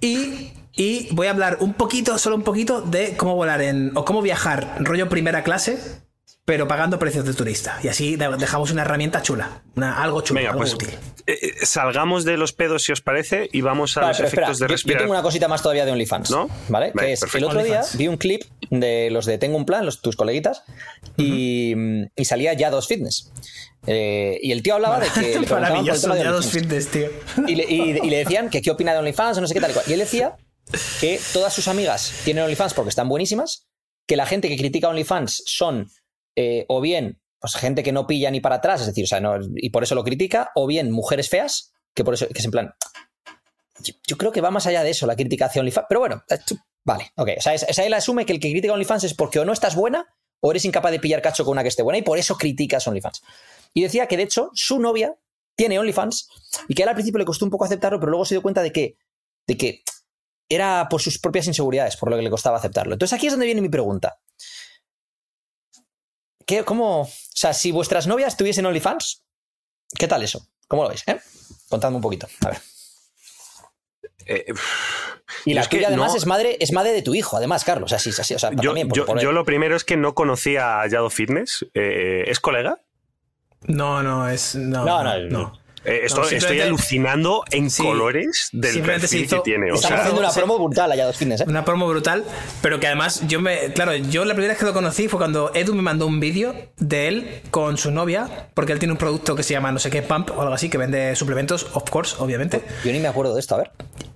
[0.00, 3.92] Y, y voy a hablar un poquito, solo un poquito, de cómo volar en.
[3.96, 5.78] o cómo viajar rollo primera clase,
[6.44, 7.78] pero pagando precios de turista.
[7.82, 10.90] Y así de- dejamos una herramienta chula, una, algo chulo, Venga, algo pues útil.
[11.26, 14.42] eh, eh, salgamos de los pedos si os parece y vamos a Vale, los espera,
[14.48, 15.00] efectos de yo- yo, respirar.
[15.02, 16.30] tengo una cosita más todavía de OnlyFans.
[16.30, 16.48] ¿No?
[16.68, 16.92] ¿Vale?
[16.94, 17.38] Vale, que es, perfecto.
[17.38, 20.62] el otro día vi un clip de los de Tengo un plan, los, tus coleguitas,
[21.16, 21.74] y,
[22.16, 23.30] y salía ya dos fitness.
[23.86, 27.08] Eh, y el tío hablaba de que le Maravilloso, ya dos fitness, tío.
[27.46, 29.60] y le, y- y le decían que qué opina de OnlyFans o no sé qué
[29.60, 29.84] tal y cual.
[29.88, 30.36] Y él decía
[31.00, 33.66] que todas sus amigas tienen OnlyFans porque están buenísimas,
[34.06, 35.90] que la gente que critica OnlyFans son
[36.36, 39.20] eh, o bien pues, gente que no pilla ni para atrás, es decir, o sea,
[39.20, 42.44] no- y por eso lo critica, o bien mujeres feas, que por eso que es
[42.44, 42.74] en plan.
[44.06, 46.38] Yo, creo que va más allá de eso la crítica hacia OnlyFans, pero bueno, eh,
[46.84, 47.30] vale, ok.
[47.36, 50.06] O sea, él asume que el que critica OnlyFans es porque o no estás buena
[50.40, 52.86] o eres incapaz de pillar cacho con una que esté buena y por eso criticas
[52.86, 53.22] OnlyFans.
[53.72, 55.16] Y decía que de hecho su novia
[55.56, 56.28] tiene OnlyFans
[56.68, 58.42] y que a él al principio le costó un poco aceptarlo, pero luego se dio
[58.42, 58.96] cuenta de que,
[59.46, 59.82] de que
[60.48, 62.92] era por sus propias inseguridades, por lo que le costaba aceptarlo.
[62.94, 64.18] Entonces aquí es donde viene mi pregunta.
[66.46, 67.02] ¿Qué, ¿Cómo?
[67.02, 69.24] O sea, si vuestras novias tuviesen OnlyFans,
[69.98, 70.46] ¿qué tal eso?
[70.68, 71.02] ¿Cómo lo veis?
[71.06, 71.18] Eh?
[71.68, 72.26] Contadme un poquito.
[72.44, 72.58] A ver.
[74.26, 74.46] Eh,
[75.44, 77.64] Y la es que tuya además no- es madre, es madre de tu hijo, además,
[77.64, 77.92] Carlos.
[77.92, 78.88] Así, así, o sea, yo, también.
[78.88, 81.66] por- yo- por- yo lo primero es que no conocía a Yado Fitness.
[81.74, 82.80] Eh, ¿Es colega?
[83.62, 84.54] No, no, es.
[84.54, 85.18] No, No, no.
[85.18, 85.60] no, no.
[85.84, 89.72] Eh, estoy, alucinando en Sí, colores del simplemente se perfil hizo- que tiene.
[89.72, 91.44] O Estamos sea, haciendo una promo brutal allá dos fines, ¿eh?
[91.46, 92.24] Una promo brutal,
[92.62, 93.72] pero que además yo me.
[93.74, 96.54] Claro, yo la primera vez que lo conocí fue cuando Edu me mandó un vídeo
[96.78, 99.90] de él con su novia, porque él tiene un producto que se llama no sé
[99.90, 102.62] qué Pump o algo así, que vende suplementos, of course, obviamente.
[102.84, 103.70] Yo ni me acuerdo de esto, a ver.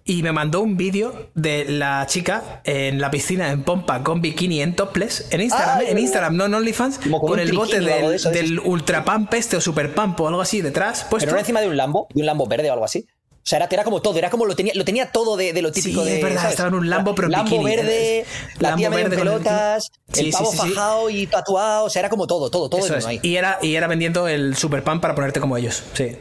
[0.09, 4.63] Y me mandó un vídeo de la chica en la piscina en pompa con bikini
[4.63, 5.99] en topless en Instagram, en.
[5.99, 9.57] Instagram, no en OnlyFans, con el bote del, de eso, de del Ultra Pump este
[9.57, 11.05] o Super Pump o algo así detrás.
[11.09, 11.27] Puesto.
[11.27, 13.07] Pero no encima de un Lambo, de un Lambo verde o algo así.
[13.11, 15.63] O sea, era, era como todo, era como lo tenía, lo tenía todo de, de
[15.63, 16.17] lo típico Sí, de.
[16.17, 16.51] es verdad, ¿sabes?
[16.53, 17.65] estaba en un Lambo, pero Lambo bikini.
[17.77, 18.25] verde,
[18.59, 20.69] la Lambo tía medio el- pelotas, Sí, el pavo sí, sí.
[20.75, 21.85] fajado y tatuado.
[21.85, 23.07] O sea, era como todo, todo, todo Eso es.
[23.07, 23.21] ahí.
[23.23, 25.83] Y era, y era vendiendo el Super Pump para ponerte como ellos.
[25.95, 26.17] Sí.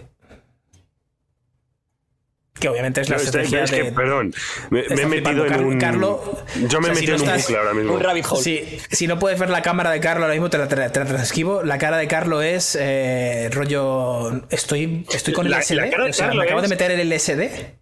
[2.60, 3.92] Que obviamente es la No, estrategia es que, de.
[3.92, 4.34] perdón,
[4.72, 5.80] me, he metido en Carlo- un.
[5.80, 7.94] Carlo- yo me o sea, he si metido no en un bucle ahora mismo.
[7.94, 8.80] Un rabbit hole.
[8.90, 11.00] Si no puedes ver la cámara de Carlo ahora mismo, te la, te la- te
[11.00, 11.64] la transcribo.
[11.64, 14.42] La cara de Carlo es eh, rollo.
[14.50, 15.76] Estoy, estoy con el La- LSD.
[15.76, 17.76] la cara de o sea, Carlo me acabo de meter el LSD.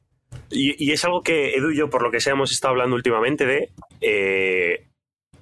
[0.50, 2.96] Y, y es algo que Edu y yo, por lo que sea, hemos estado hablando
[2.96, 3.70] últimamente de
[4.02, 4.86] eh,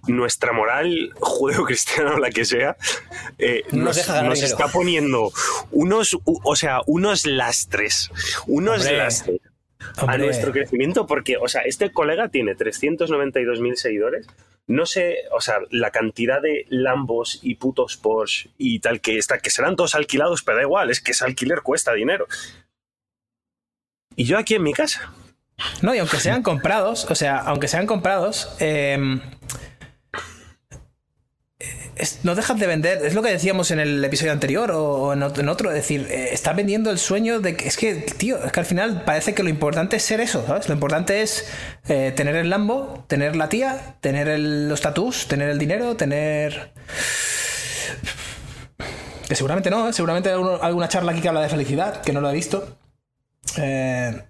[0.08, 2.78] nuestra moral judeocristiana o la que sea,
[3.38, 5.32] eh, No nos está poniendo
[5.72, 8.12] unos, o sea, unos lastres,
[8.48, 9.42] unos Hombre, lastres
[9.98, 14.28] a nuestro crecimiento, porque, o sea, este colega tiene 392.000 seguidores.
[14.66, 19.40] No sé, o sea, la cantidad de Lambos y putos Porsche y tal que está,
[19.40, 22.28] que serán todos alquilados, pero da igual, es que ese alquiler cuesta dinero.
[24.16, 25.14] Y yo aquí en mi casa.
[25.82, 29.20] No, y aunque sean comprados, o sea, aunque sean comprados, eh,
[32.24, 33.06] no dejas de vender.
[33.06, 35.70] Es lo que decíamos en el episodio anterior o, en ot- en otro.
[35.70, 37.68] Es decir, eh, está vendiendo el sueño de que.
[37.68, 40.68] Es que, tío, es que al final parece que lo importante es ser eso, ¿sabes?
[40.68, 41.46] Lo importante es
[41.88, 44.82] eh, tener el Lambo, tener la tía, tener el- los
[45.28, 46.72] tener el dinero, tener.
[49.28, 49.94] Que seguramente no, ¿eh?
[49.94, 52.78] seguramente hay alguna charla aquí que habla de felicidad, que no lo he visto.
[53.58, 54.22] Eh,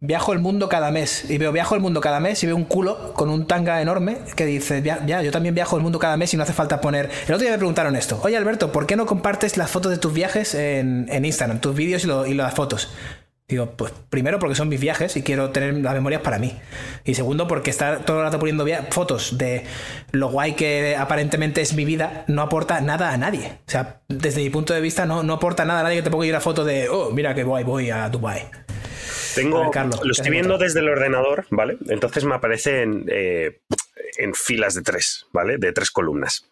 [0.00, 1.30] viajo el mundo cada mes.
[1.30, 4.18] Y veo viajo el mundo cada mes y veo un culo con un tanga enorme
[4.34, 6.80] que dice ya, ya, yo también viajo el mundo cada mes y no hace falta
[6.80, 9.92] poner el otro día me preguntaron esto oye Alberto ¿por qué no compartes las fotos
[9.92, 12.90] de tus viajes en, en Instagram tus vídeos y, las fotos
[13.48, 16.56] digo pues primero porque son mis viajes y quiero tener las memorias para mí.
[17.04, 19.64] Y segundo porque estar todo el rato poniendo fotos de
[20.12, 23.58] lo guay que aparentemente es mi vida no aporta nada a nadie.
[23.66, 26.10] O sea desde mi punto de vista no, no aporta nada a nadie que te
[26.10, 28.46] ponga una foto de oh mira que guay voy a Dubai
[29.34, 31.78] Tengo, A ver, Carlos, lo ¿qué estoy viendo desde el ordenador, ¿vale?
[31.88, 33.60] Entonces me aparece en, eh,
[34.18, 35.58] en filas de tres, ¿vale?
[35.58, 36.50] De tres columnas.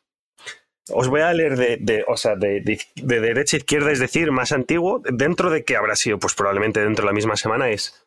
[0.91, 3.99] Os voy a leer de, de- o sea, de, de- de derecha a izquierda, es
[3.99, 7.69] decir, más antiguo, dentro de que habrá sido, pues probablemente dentro de la misma semana,
[7.71, 8.07] es.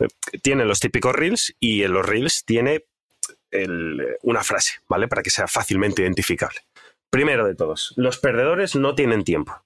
[0.00, 0.08] eh,
[0.42, 2.84] Tiene los típicos reels y en los reels tiene
[3.50, 5.06] el- una frase, ¿vale?
[5.08, 6.58] Para que sea fácilmente identificable.
[7.10, 9.62] Primero de todos, los perdedores no tienen tiempo.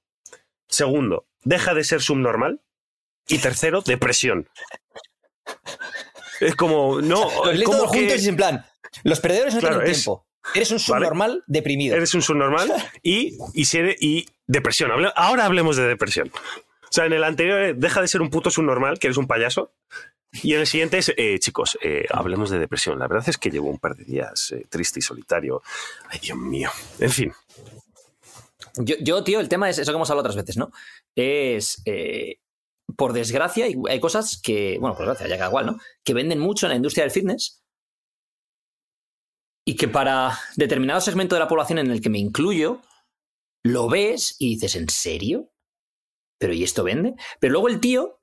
[0.68, 2.60] Segundo, deja de ser subnormal.
[3.28, 4.48] Y tercero, depresión.
[6.40, 8.66] Es como, no, Los lees como que juntos y en plan.
[9.04, 10.26] Los perdedores no Claro, tienen es- tiempo.
[10.56, 11.94] Eres un subnormal deprimido.
[11.96, 13.64] eres un subnormal y, y,
[14.00, 14.90] y depresión.
[15.14, 16.32] Ahora hablemos de depresión.
[16.34, 19.28] O sea, en el anterior, eh, deja de ser un puto subnormal, que eres un
[19.28, 19.72] payaso.
[20.42, 22.98] Y en el siguiente es, eh, chicos, eh, hablemos de depresión.
[22.98, 25.62] La verdad es que llevo un par de días eh, triste y solitario.
[26.08, 26.70] Ay, Dios mío.
[26.98, 27.32] En fin,
[28.76, 30.72] Yo, yo, tío, el tema es eso que hemos hablado otras veces, ¿no?
[31.14, 31.80] Es.
[31.84, 32.38] eh,
[32.96, 34.78] por desgracia, hay, cosas que.
[34.80, 35.78] Bueno, por desgracia, ya cada igual, ¿no?
[36.04, 37.62] Que venden mucho en la industria del fitness.
[39.64, 42.80] Y que para determinado segmento de la población en el que me incluyo,
[43.64, 45.52] lo ves y dices, ¿en serio?
[46.38, 47.14] ¿Pero y esto vende?
[47.40, 48.20] Pero luego el tío.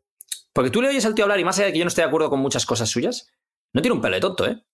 [0.53, 2.03] Porque tú le oyes al tío hablar y más allá de que yo no estoy
[2.03, 3.31] de acuerdo con muchas cosas suyas,
[3.73, 4.65] no tiene un pelo de tonto, ¿eh?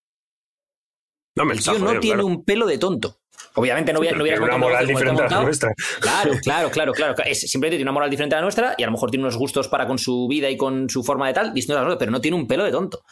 [1.35, 3.19] no me El tío no tiene un pelo de tonto.
[3.55, 5.73] Obviamente no, voy no hubieras tiene una moral diferente a la nuestra.
[5.99, 7.15] Claro, claro, claro, claro.
[7.25, 9.37] Es, simplemente tiene una moral diferente a la nuestra y a lo mejor tiene unos
[9.37, 11.99] gustos para con su vida y con su forma de tal, distintos a la nuestra,
[11.99, 13.03] pero no tiene un pelo de tonto.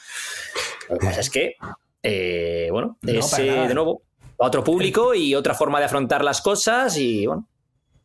[0.89, 1.55] Lo que pasa es que,
[2.01, 4.01] eh, bueno, No, es eh, de nuevo
[4.37, 7.47] otro público y otra forma de afrontar las cosas y bueno.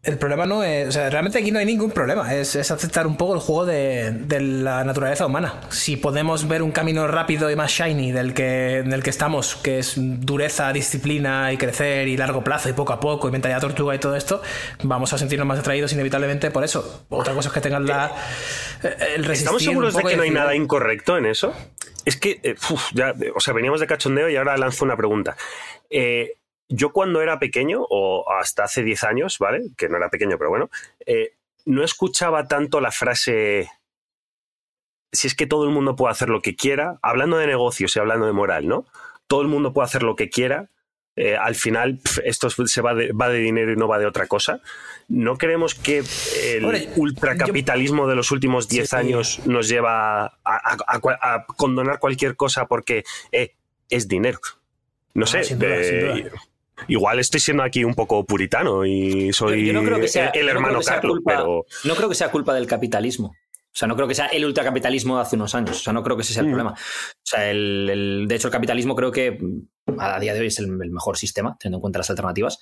[0.00, 0.88] El problema no es.
[0.88, 2.32] O sea, realmente aquí no hay ningún problema.
[2.32, 5.60] Es, es aceptar un poco el juego de, de la naturaleza humana.
[5.70, 9.80] Si podemos ver un camino rápido y más shiny del que, del que estamos, que
[9.80, 13.94] es dureza, disciplina y crecer y largo plazo y poco a poco y mentalidad tortuga
[13.94, 14.40] y todo esto,
[14.84, 17.04] vamos a sentirnos más atraídos inevitablemente por eso.
[17.08, 18.12] Otra cosa es que tengan la.
[18.84, 21.52] eh, El resistir ¿Estamos seguros de que no hay nada incorrecto en eso?
[22.04, 25.36] Es que, eh, uf, ya, o sea, veníamos de cachondeo y ahora lanzo una pregunta.
[25.90, 26.37] Eh,
[26.68, 29.62] yo cuando era pequeño, o hasta hace 10 años, ¿vale?
[29.76, 30.70] Que no era pequeño, pero bueno,
[31.06, 31.32] eh,
[31.64, 33.70] no escuchaba tanto la frase,
[35.12, 37.98] si es que todo el mundo puede hacer lo que quiera, hablando de negocios y
[37.98, 38.86] hablando de moral, ¿no?
[39.26, 40.68] Todo el mundo puede hacer lo que quiera.
[41.20, 44.06] eh, al final, pf, esto se va de, va de dinero y no va de
[44.06, 44.60] otra cosa.
[45.08, 46.04] ¿No creemos que
[46.44, 48.94] el ultracapitalismo de los últimos 10 Sí.
[48.96, 53.02] años nos lleva a, a- a cua- a condonar cualquier cosa porque
[53.32, 53.56] eh,
[53.90, 54.38] es dinero?
[55.14, 55.42] No Ah, sé.
[55.42, 56.42] sin duda, eh, sin duda.
[56.86, 60.46] Igual estoy siendo aquí un poco puritano y soy Yo no creo que sea, el,
[60.46, 63.28] no hermano Carlos, culpa, pero no creo que sea culpa del capitalismo.
[63.70, 65.76] O sea, no creo que sea el ultracapitalismo de hace unos años.
[65.80, 66.50] O sea, no creo que ese sea el Mm.
[66.52, 66.70] problema.
[66.72, 70.46] O sea, el, el- de hecho, el capitalismo creo que mm, a día de hoy
[70.46, 72.58] es el, el mejor sistema, teniendo en cuenta las alternativas,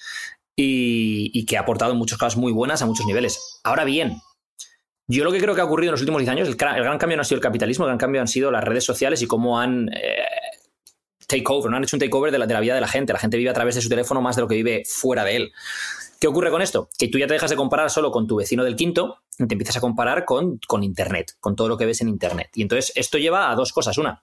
[0.57, 3.61] y, y que ha aportado en muchos casos muy buenas a muchos niveles.
[3.65, 4.21] Ahora bien,
[5.09, 7.17] yo lo que creo que ha ocurrido en los últimos 10 años, el gran cambio
[7.17, 9.61] no ha sido el capitalismo, el gran cambio han sido las redes sociales y cómo
[9.61, 10.17] han eh,
[11.27, 11.77] takeover, ¿no?
[11.77, 13.12] han hecho un takeover de la, de la vida de la gente.
[13.12, 15.37] La gente vive a través de su teléfono más de lo que vive fuera de
[15.37, 15.53] él.
[16.21, 16.89] ¿Qué ocurre con esto?
[16.99, 19.55] Que tú ya te dejas de comparar solo con tu vecino del quinto y te
[19.55, 22.51] empiezas a comparar con, con Internet, con todo lo que ves en Internet.
[22.55, 23.99] Y entonces esto lleva a dos cosas.
[23.99, 24.23] Una,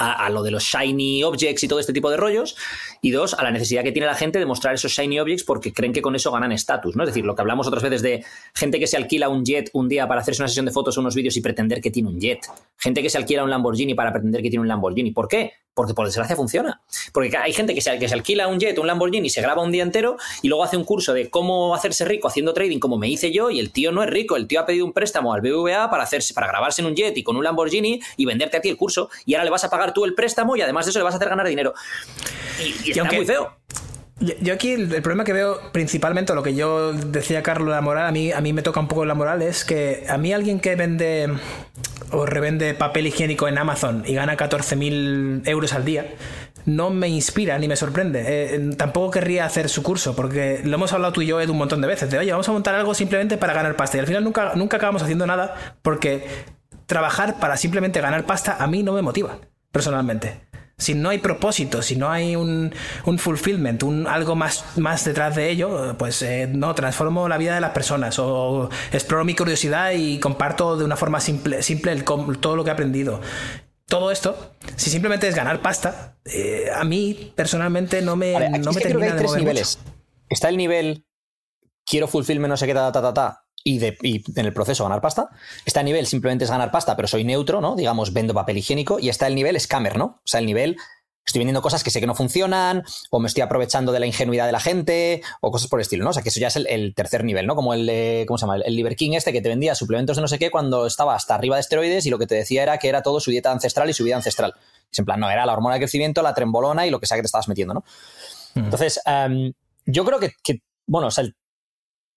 [0.00, 2.56] a, lo de los shiny objects y todo este tipo de rollos.
[3.02, 5.72] Y dos, a la necesidad que tiene la gente de mostrar esos shiny objects porque
[5.72, 6.96] creen que con eso ganan estatus.
[6.96, 7.04] ¿no?
[7.04, 9.88] Es decir, lo que hablamos otras veces de gente que se alquila un jet un
[9.88, 12.18] día para hacerse una sesión de fotos o unos vídeos y pretender que tiene un
[12.18, 12.40] jet.
[12.78, 15.10] Gente que se alquila un Lamborghini para pretender que tiene un Lamborghini.
[15.10, 15.52] ¿Por qué?
[15.72, 16.80] Porque por desgracia funciona.
[17.12, 19.70] Porque hay gente que se, que se alquila un jet, un Lamborghini, se graba un
[19.70, 23.08] día entero y luego hace un curso de cómo hacerse rico haciendo trading como me
[23.08, 24.36] hice yo y el tío no es rico.
[24.36, 27.16] El tío ha pedido un préstamo al BBVA para, hacerse, para grabarse en un jet
[27.16, 29.70] y con un Lamborghini y venderte a ti el curso y ahora le vas a
[29.70, 31.72] pagar tú el préstamo y además de eso le vas a hacer ganar dinero.
[32.58, 33.54] Y, y está aunque- muy feo.
[34.20, 38.06] Yo, aquí el, el problema que veo principalmente, lo que yo decía Carlos, la moral,
[38.06, 40.60] a mí, a mí me toca un poco la moral, es que a mí alguien
[40.60, 41.28] que vende
[42.10, 46.06] o revende papel higiénico en Amazon y gana 14.000 euros al día,
[46.66, 48.24] no me inspira ni me sorprende.
[48.26, 51.58] Eh, tampoco querría hacer su curso, porque lo hemos hablado tú y yo, Ed, un
[51.58, 53.96] montón de veces, de oye, vamos a montar algo simplemente para ganar pasta.
[53.96, 56.26] Y al final nunca, nunca acabamos haciendo nada, porque
[56.86, 59.38] trabajar para simplemente ganar pasta a mí no me motiva,
[59.70, 60.49] personalmente.
[60.80, 65.36] Si no hay propósito, si no hay un, un fulfillment, un, algo más, más detrás
[65.36, 69.92] de ello, pues eh, no, transformo la vida de las personas o exploro mi curiosidad
[69.92, 73.20] y comparto de una forma simple, simple el todo lo que he aprendido.
[73.86, 78.72] Todo esto, si simplemente es ganar pasta, eh, a mí personalmente no me, Vale, no
[78.72, 79.78] me que creo que termina hay de tres mover niveles.
[79.78, 79.96] mucho.
[80.28, 81.04] Está el nivel
[81.84, 84.84] quiero fulfillment, no sé qué, ta, ta, ta, ta, y, de- y en el proceso
[84.84, 85.28] ganar pasta.
[85.64, 87.76] Está el nivel simplemente es ganar pasta, pero soy neutro, ¿no?
[87.76, 88.98] Digamos, vendo papel higiénico.
[88.98, 90.04] Y está el nivel scammer, ¿no?
[90.04, 90.76] O sea, el nivel
[91.26, 94.46] estoy vendiendo cosas que sé que no funcionan, o me estoy aprovechando de la ingenuidad
[94.46, 96.10] de la gente, o cosas por el estilo, ¿no?
[96.10, 97.54] O sea, que eso ya es el, el tercer nivel, ¿no?
[97.54, 98.56] Como el, de- ¿cómo se llama?
[98.56, 101.34] El Liver King este que te vendía suplementos de no sé qué cuando estaba hasta
[101.36, 103.88] arriba de esteroides y lo que te decía era que era todo su dieta ancestral
[103.88, 104.54] y su vida ancestral.
[104.90, 107.16] Es en plan, no, era la hormona de crecimiento, la trembolona y lo que sea
[107.16, 107.84] que te estabas metiendo, ¿no?
[108.56, 109.52] Entonces, em,
[109.86, 111.36] yo creo que, que, bueno, o sea, el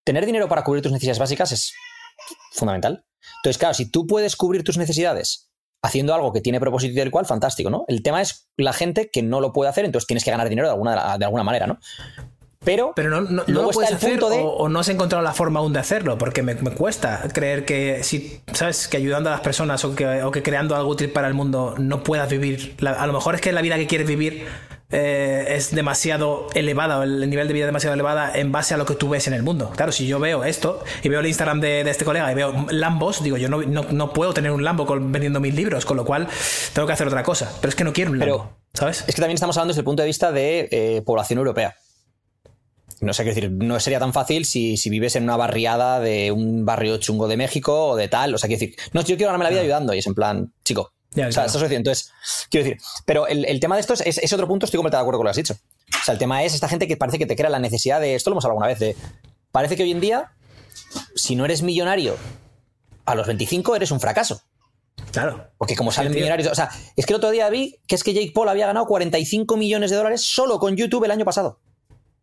[0.04, 1.72] tener dinero para cubrir tus necesidades básicas es
[2.52, 3.04] fundamental.
[3.36, 5.50] Entonces, claro, si tú puedes cubrir tus necesidades
[5.82, 7.84] haciendo algo que tiene propósito y del cual, fantástico, ¿no?
[7.88, 10.68] El tema es la gente que no lo puede hacer, entonces tienes que ganar dinero
[10.68, 11.78] de alguna, de alguna manera, ¿no?
[12.64, 14.40] Pero, Pero no, no, no lo puedes está el hacer punto de...
[14.42, 17.66] o, o no has encontrado la forma aún de hacerlo, porque me, me cuesta creer
[17.66, 18.88] que si, ¿sabes?
[18.88, 21.74] Que ayudando a las personas o que, o que creando algo útil para el mundo
[21.76, 22.74] no puedas vivir.
[22.78, 24.46] La- a lo mejor es que la vida que quieres vivir
[24.96, 28.76] eh, es demasiado elevada, o el nivel de vida es demasiado elevada en base a
[28.76, 29.70] lo que tú ves en el mundo.
[29.76, 32.54] Claro, si yo veo esto y veo el Instagram de, de este colega y veo
[32.70, 35.96] Lambos, digo, yo no, no, no puedo tener un Lambo con- vendiendo mis libros, con
[35.96, 36.28] lo cual
[36.72, 37.52] tengo que hacer otra cosa.
[37.60, 39.04] Pero es que no quiero un Pero- Lambo, ¿sabes?
[39.06, 41.74] Es que también estamos hablando desde el punto de vista de eh, población europea.
[43.00, 46.30] No sé qué decir, no sería tan fácil si, si vives en una barriada de
[46.32, 48.34] un barrio chungo de México o de tal.
[48.34, 50.52] O sea, quiero decir, no, yo quiero ganarme la vida ayudando y es en plan,
[50.64, 50.93] chico.
[51.14, 51.66] Ya, o sea, claro.
[51.70, 52.10] entonces,
[52.50, 55.02] quiero decir, pero el, el tema de esto es, es- otro punto, estoy completamente de
[55.02, 55.54] acuerdo con lo que has dicho.
[56.00, 58.14] O sea, el tema es esta gente que parece que te crea la necesidad de,
[58.14, 58.96] esto lo hemos hablado alguna vez, de,
[59.52, 60.32] parece que hoy en día,
[61.14, 62.16] si no eres millonario
[63.04, 64.42] a los 25, eres un fracaso.
[65.12, 65.50] Claro.
[65.58, 66.50] Porque como salen millonarios.
[66.50, 68.86] O sea, es que el otro día vi que es que Jake Paul había ganado
[68.86, 71.60] 45 millones de dólares solo con YouTube el año pasado.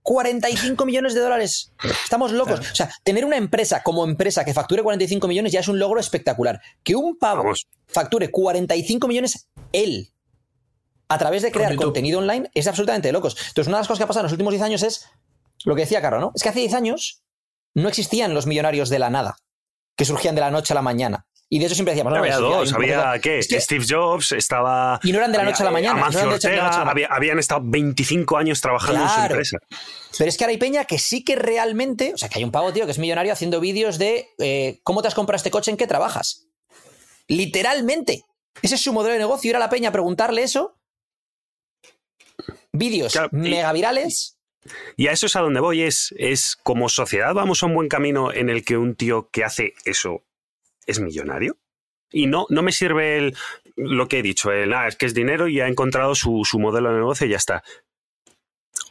[0.04, 1.74] 45 millones de dólares.
[2.04, 2.60] Estamos locos.
[2.60, 6.00] O sea, tener una empresa como empresa que facture 45 millones ya es un logro
[6.00, 6.62] espectacular.
[6.84, 7.68] Que un pavo Vamos.
[7.88, 10.12] facture 45 millones él
[11.12, 13.36] a través de crear contenido online es absolutamente de locos.
[13.50, 15.10] Entonces, una de las cosas que ha pasado en los últimos 10 años es
[15.66, 16.32] lo que decía Carlos, ¿no?
[16.34, 17.22] Es que hace 10 años
[17.74, 19.36] no existían los millonarios de la nada,
[19.98, 21.26] que surgían de la noche a la mañana.
[21.54, 23.20] Y de eso siempre decíamos, no, había hay dos, había.
[23.22, 23.40] ¿qué?
[23.40, 25.02] Es que- Steve Jobs, estaba.
[25.04, 27.08] Y no eran de la noche a la mañana, no Amancio la la Ortega, había-
[27.08, 29.58] habían estado 25 años trabajando en su empresa.
[30.18, 32.14] Pero es que ahora hay peña que sí que realmente.
[32.14, 35.02] O sea, que hay un pavo, tío, que es millonario haciendo vídeos de eh, cómo
[35.02, 36.48] te has comprado este coche, en qué trabajas.
[37.28, 38.24] Literalmente.
[38.62, 39.50] Ese es su modelo de negocio.
[39.50, 40.78] Ir a la peña a preguntarle eso.
[42.72, 44.38] Vídeos Claro, y- mega virales.
[44.96, 47.90] Y a eso es a donde voy, es, es como sociedad vamos a un buen
[47.90, 50.24] camino en el que un tío que hace eso
[50.86, 51.58] es millonario.
[52.12, 53.38] Y no, no me sirve el,
[53.78, 56.60] lo que he dicho, el, ah, es que es dinero y ha encontrado su, su
[56.60, 57.64] modelo de negocio y ya está.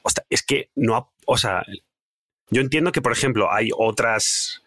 [0.03, 1.65] Ostras, es que no o sea,
[2.51, 4.65] yo entiendo que, por ejemplo, hay otras,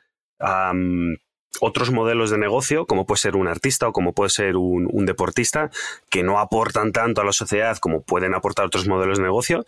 [1.59, 5.71] otros modelos de negocio, como puede ser un artista o como puede ser un deportista,
[6.09, 9.65] que no aportan tanto a la sociedad como pueden aportar otros modelos de negocio,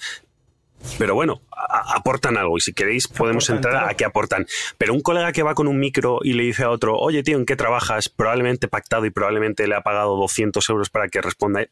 [0.98, 4.48] Pero bueno, a- aportan algo y si queréis podemos Aportan, entrar a qué aportan.
[4.78, 7.38] Pero un colega que va con un micro y le dice a otro, oye tío,
[7.38, 8.10] ¿en qué trabajas?
[8.10, 11.66] Probablemente pactado y probablemente le ha pagado 200 euros para que responda.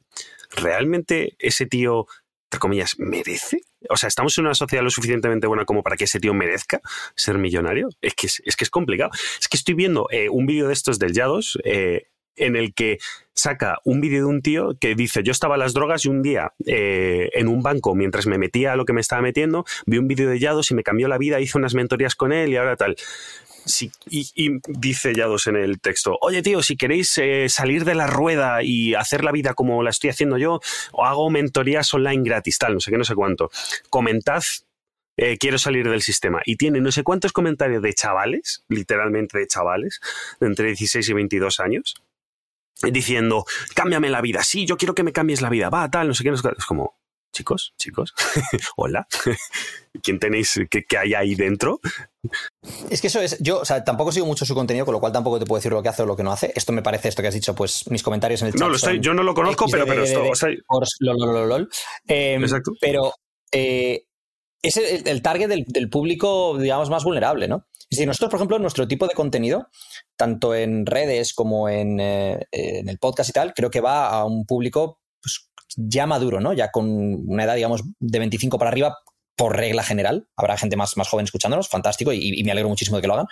[0.55, 2.05] ¿Realmente ese tío,
[2.45, 3.61] entre comillas, merece?
[3.89, 6.79] O sea, ¿estamos en una sociedad lo suficientemente buena como para que ese tío merezca
[7.15, 7.89] ser millonario?
[8.01, 9.11] Es que es, es que es complicado.
[9.39, 12.97] Es que estoy viendo eh, un vídeo de estos del Yados eh, en el que
[13.33, 16.21] saca un vídeo de un tío que dice, yo estaba a las drogas y un
[16.21, 19.97] día eh, en un banco, mientras me metía a lo que me estaba metiendo, vi
[19.97, 22.57] un vídeo de Yados y me cambió la vida, hice unas mentorías con él y
[22.57, 22.95] ahora tal.
[24.09, 28.61] Y dice Yados en el texto, oye tío, si queréis eh, salir de la rueda
[28.61, 30.59] y hacer la vida como la estoy haciendo yo,
[30.91, 33.49] o hago mentorías online gratis, tal, no sé qué, no sé cuánto.
[33.89, 34.43] Comentad
[35.15, 36.41] eh, quiero salir del sistema.
[36.45, 40.01] Y tiene no sé cuántos comentarios de chavales, literalmente de chavales,
[40.39, 41.95] de entre 16 y 22 años,
[42.91, 46.13] diciendo, cámbiame la vida, sí, yo quiero que me cambies la vida, va, tal, no
[46.13, 46.55] sé qué, no sé qué.
[46.57, 46.97] Es como,
[47.33, 48.13] chicos, chicos,
[48.77, 49.07] hola,
[50.03, 51.79] ¿quién tenéis que, que hay ahí dentro?
[52.89, 55.11] Es que eso es, yo, o sea, tampoco sigo mucho su contenido, con lo cual
[55.11, 56.53] tampoco te puedo decir lo que hace o lo que no hace.
[56.55, 58.61] Esto me parece esto que has dicho, pues mis comentarios en el chat.
[58.61, 60.23] No, lo estoy, yo no lo conozco, pero, pero esto,
[62.43, 62.71] Exacto.
[62.79, 63.13] Pero
[63.51, 64.05] eh,
[64.63, 67.67] es el, target del, público, digamos, más vulnerable, ¿no?
[67.81, 69.67] Es decir, nosotros, por ejemplo, nuestro tipo de contenido,
[70.15, 74.45] tanto en redes como en, eh, el podcast y tal, creo que va a un
[74.45, 76.53] público pues, ya maduro, ¿no?
[76.53, 76.89] Ya con
[77.29, 78.97] una edad, digamos, de 25 para arriba,
[79.35, 80.27] por regla general.
[80.37, 83.15] Habrá gente más, más joven escuchándonos, fantástico, y, y me alegro muchísimo de que lo
[83.15, 83.27] hagan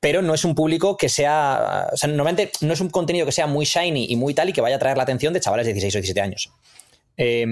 [0.00, 1.90] pero no es un público que sea.
[1.92, 4.54] O sea, normalmente no es un contenido que sea muy shiny y muy tal y
[4.54, 6.50] que vaya a atraer la atención de chavales de 16 o 17 años.
[7.18, 7.46] Eh,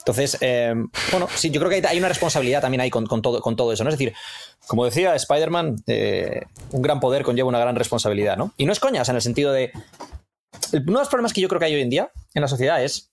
[0.00, 0.74] entonces, eh,
[1.10, 3.84] bueno, sí, yo creo que hay, una responsabilidad también ahí con, todo, con todo eso,
[3.84, 3.90] ¿no?
[3.90, 4.14] Es decir,
[4.66, 8.54] como decía Spider-Man, eh, un gran poder conlleva una gran responsabilidad, ¿no?
[8.56, 9.72] Y no es coña, o sea, en el sentido de.
[10.72, 12.82] uno de los problemas que yo creo que hay hoy en día en la sociedad
[12.82, 13.10] es.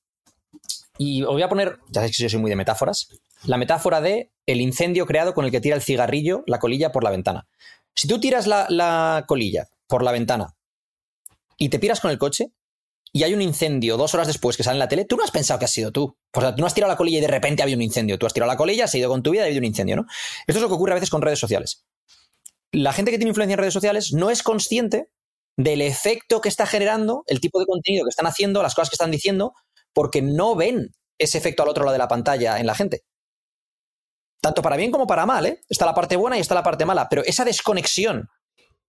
[0.98, 3.10] Y os voy a poner, ya sabéis que yo soy muy de metáforas,
[3.44, 7.04] la metáfora de el incendio creado con el que tira el cigarrillo, la colilla por
[7.04, 7.48] la ventana.
[7.94, 10.56] Si tú tiras la, la colilla por la ventana
[11.58, 12.52] y te piras con el coche
[13.12, 15.32] y hay un incendio dos horas después que sale en la tele, tú no has
[15.32, 16.17] pensado que has sido tú.
[16.34, 18.18] O sea, tú no has tirado la colilla y de repente había un incendio.
[18.20, 19.96] Tú has tirado la colilla, has ido con tu vida y ha habido un incendio,
[19.96, 20.06] ¿no?
[20.46, 21.86] Esto es lo que ocurre a veces con redes sociales.
[22.72, 25.10] La gente que tiene influencia en redes sociales no es consciente
[25.58, 28.96] del efecto que está generando, el tipo de contenido que están haciendo, las cosas que
[28.96, 29.54] están diciendo,
[29.94, 33.04] porque no ven ese efecto al otro lado de la pantalla en la gente.
[34.40, 35.62] Tanto para bien como para mal, ¿eh?
[35.68, 38.30] Está la parte buena y está la parte mala, pero esa desconexión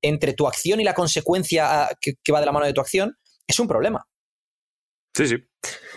[0.03, 3.17] entre tu acción y la consecuencia ah, que va de la mano de tu acción
[3.47, 4.07] es un problema.
[5.17, 5.37] Sí, sí.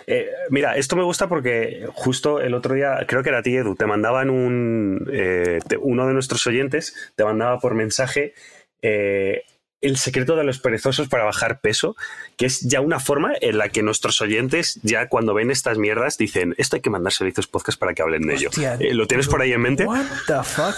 [0.07, 3.55] Eh, mira, esto me gusta porque justo el otro día, creo que era a ti,
[3.55, 5.07] Edu, te mandaban un.
[5.11, 8.33] eh, te- uno de nuestros oyentes te mandaba por mensaje
[8.81, 9.43] eh,
[9.81, 11.95] el secreto de los perezosos para bajar peso,
[12.37, 16.17] que es ya una forma en la que nuestros oyentes, ya cuando ven estas mierdas,
[16.17, 18.49] dicen: Esto hay que mandar servicios podcast para que hablen de ello.
[18.49, 19.85] Hostia, Eh, ¿Lo tienes por ahí en mente?
[19.85, 20.75] What the fuck?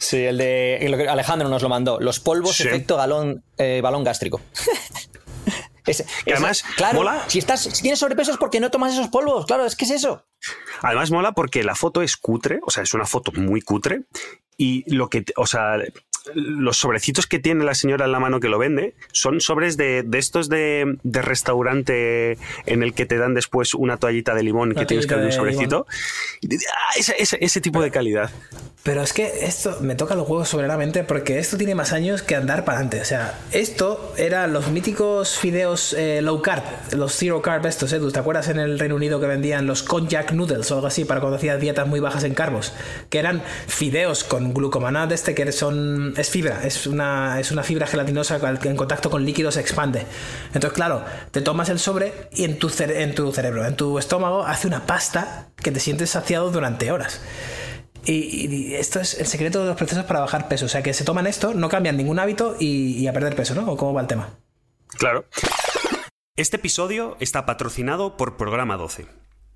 [0.00, 1.98] Sí, el de Alejandro nos lo mandó.
[1.98, 2.68] Los polvos Sí.
[2.68, 4.40] efecto galón, eh, balón gástrico.
[6.26, 7.24] Además, claro, mola.
[7.28, 9.46] si estás, si tienes sobrepeso es porque no tomas esos polvos.
[9.46, 10.24] Claro, es que es eso.
[10.82, 14.02] Además mola porque la foto es cutre, o sea, es una foto muy cutre
[14.56, 15.76] y lo que, o sea,
[16.34, 20.02] los sobrecitos que tiene la señora en la mano que lo vende son sobres de,
[20.04, 24.74] de estos de, de restaurante en el que te dan después una toallita de limón
[24.74, 25.86] que tienes que abrir un sobrecito.
[26.44, 28.30] Ah, ese, ese- ese tipo de calidad.
[28.84, 32.36] Pero es que esto me toca los huevos soberanamente porque esto tiene más años que
[32.36, 33.00] andar para adelante.
[33.00, 36.62] O sea, esto eran los míticos fideos eh, low carb,
[36.96, 38.10] los zero carb estos, Edu.
[38.12, 41.20] ¿Te acuerdas en el Reino Unido que vendían los konjac noodles o algo así para
[41.20, 42.72] cuando hacías dietas muy bajas en carbos?
[43.10, 47.86] Que eran fideos con glucomanat este que son es fibra, es una, es una fibra
[47.86, 50.04] gelatinosa que en contacto con líquidos se expande.
[50.48, 54.44] Entonces, claro, te tomas el sobre y en tu, en tu cerebro, en tu estómago,
[54.44, 57.20] hace una pasta que te sientes saciado durante horas.
[58.04, 60.66] Y, y esto es el secreto de los procesos para bajar peso.
[60.66, 63.54] O sea, que se toman esto, no cambian ningún hábito y, y a perder peso,
[63.54, 63.70] ¿no?
[63.70, 64.30] ¿O cómo va el tema?
[64.98, 65.24] Claro.
[66.36, 69.06] Este episodio está patrocinado por Programa 12.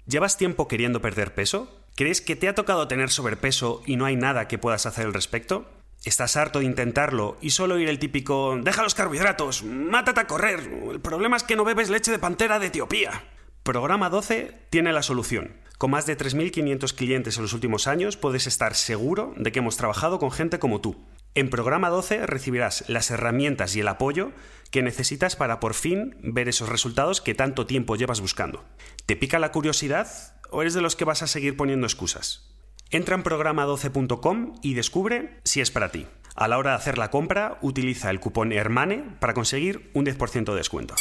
[0.06, 1.68] ¿Llevas tiempo queriendo perder peso?
[1.94, 5.14] ¿Crees que te ha tocado tener sobrepeso y no hay nada que puedas hacer al
[5.14, 5.64] respecto?
[6.04, 10.68] ¿Estás harto de intentarlo y solo oír el típico deja los carbohidratos, mátate a correr,
[10.90, 13.22] el problema es que no bebes leche de pantera de Etiopía?
[13.62, 15.52] Programa 12 tiene la solución.
[15.78, 19.76] Con más de 3.500 clientes en los últimos años puedes estar seguro de que hemos
[19.76, 21.06] trabajado con gente como tú.
[21.36, 24.32] En Programa 12 recibirás las herramientas y el apoyo
[24.72, 28.64] que necesitas para por fin ver esos resultados que tanto tiempo llevas buscando.
[29.06, 30.08] ¿Te pica la curiosidad
[30.50, 32.51] o eres de los que vas a seguir poniendo excusas?
[32.92, 36.06] Entra en programa12.com y descubre si es para ti.
[36.34, 40.44] A la hora de hacer la compra, utiliza el cupón HERMANE para conseguir un 10%
[40.44, 40.94] de descuento.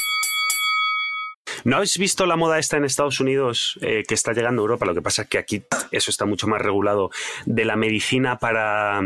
[1.65, 4.85] ¿No habéis visto la moda esta en Estados Unidos eh, que está llegando a Europa?
[4.85, 7.11] Lo que pasa es que aquí eso está mucho más regulado
[7.45, 9.01] de la medicina para...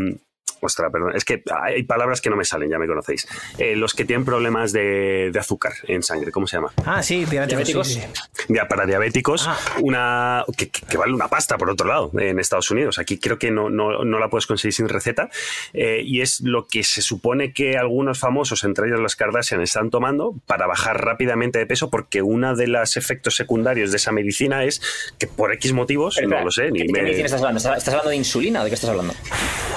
[0.66, 3.26] Ostras, perdón, es que hay palabras que no me salen, ya me conocéis.
[3.58, 6.72] Eh, los que tienen problemas de, de azúcar en sangre, ¿cómo se llama?
[6.84, 7.46] Ah, sí, diabéticos.
[7.48, 7.88] ¿Diabéticos?
[7.88, 8.44] sí, sí.
[8.54, 9.56] Ya, para diabéticos, Ah.
[9.82, 12.98] una que, que- que vale una pasta, por otro lado, en Estados Unidos.
[12.98, 15.30] Aquí creo que no, no, no la puedes conseguir sin receta.
[15.72, 19.90] eh, y es lo que se supone que algunos famosos, entre ellos las Kardashian, están
[19.90, 24.64] tomando para bajar rápidamente de peso, porque uno de los efectos secundarios de esa medicina
[24.64, 24.80] es
[25.18, 27.58] que por X motivos, Pero, no lo sé, ni ¿qué- ¿Qué me- medicina estás hablando?
[27.58, 29.14] ¿Estás hablando de insulina o de qué estás hablando?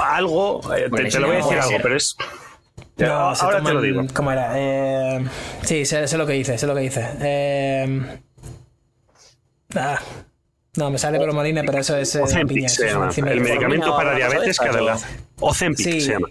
[0.01, 2.15] algo, te- Bueno, te, lo voy a no decir algo, pero es...
[2.97, 4.03] No, se ahora te lo digo.
[4.13, 4.51] ¿Cómo era?
[4.55, 5.25] Eh,
[5.63, 7.07] sí, sé, sé lo que dice, sé lo que dice.
[7.21, 8.19] Eh,
[9.75, 9.99] ah,
[10.75, 12.15] no, me sale bromolina, pero eso es.
[12.15, 13.09] eh, Ozempic se llama.
[13.15, 15.07] El medicamento para diabetes que adelgaza.
[15.39, 16.01] Ozempic Sí.
[16.01, 16.27] se llama.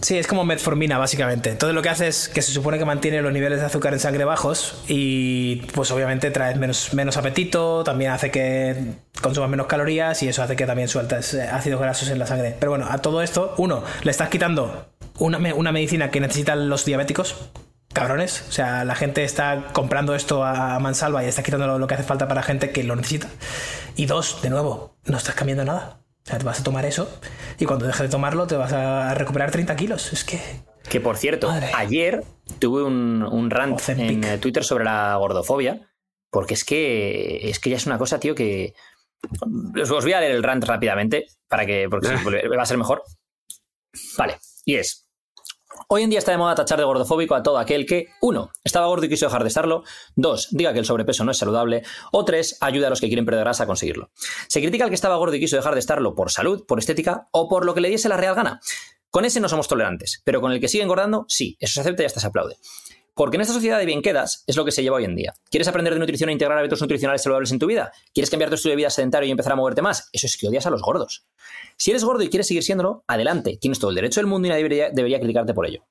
[0.00, 1.54] Sí, es como metformina, básicamente.
[1.54, 4.00] Todo lo que hace es que se supone que mantiene los niveles de azúcar en
[4.00, 10.22] sangre bajos y, pues, obviamente trae menos, menos apetito, también hace que consumas menos calorías
[10.22, 12.54] y eso hace que también sueltes eh, ácidos grasos en la sangre.
[12.58, 16.84] Pero bueno, a todo esto, uno, le estás quitando una, una medicina que necesitan los
[16.84, 17.50] diabéticos.
[17.92, 21.94] Cabrones, o sea, la gente está comprando esto a mansalva y está quitando lo que
[21.94, 23.28] hace falta para gente que lo necesita.
[23.96, 25.97] Y dos, de nuevo, no estás cambiando nada.
[26.28, 27.08] O sea, te vas a tomar eso
[27.58, 30.12] y cuando dejes de tomarlo te vas a recuperar 30 kilos.
[30.12, 30.38] Es que.
[30.86, 31.70] Que por cierto, Madre.
[31.74, 32.22] ayer
[32.58, 35.90] tuve un, un rant en Twitter sobre la gordofobia,
[36.30, 38.74] porque es que es que ya es una cosa, tío, que
[39.80, 42.76] os, os voy a leer el rant rápidamente para que porque sí, va a ser
[42.76, 43.02] mejor.
[44.18, 45.07] Vale, y es
[45.86, 48.86] Hoy en día está de moda tachar de gordofóbico a todo aquel que, uno, estaba
[48.86, 49.84] gordo y quiso dejar de estarlo,
[50.16, 53.24] dos, diga que el sobrepeso no es saludable, o tres, ayuda a los que quieren
[53.24, 54.10] perder grasa a conseguirlo.
[54.48, 57.28] Se critica al que estaba gordo y quiso dejar de estarlo por salud, por estética
[57.30, 58.60] o por lo que le diese la real gana.
[59.10, 62.02] Con ese no somos tolerantes, pero con el que sigue engordando, sí, eso se acepta
[62.02, 62.56] y hasta se aplaude.
[63.18, 65.34] Porque en esta sociedad de bien quedas es lo que se lleva hoy en día.
[65.50, 67.90] ¿Quieres aprender de nutrición e integrar hábitos nutricionales saludables en tu vida?
[68.14, 70.08] ¿Quieres cambiar tu estilo de vida sedentario y empezar a moverte más?
[70.12, 71.26] Eso es que odias a los gordos.
[71.76, 74.50] Si eres gordo y quieres seguir siéndolo, adelante, tienes todo el derecho del mundo y
[74.50, 75.84] nadie debería, debería criticarte por ello.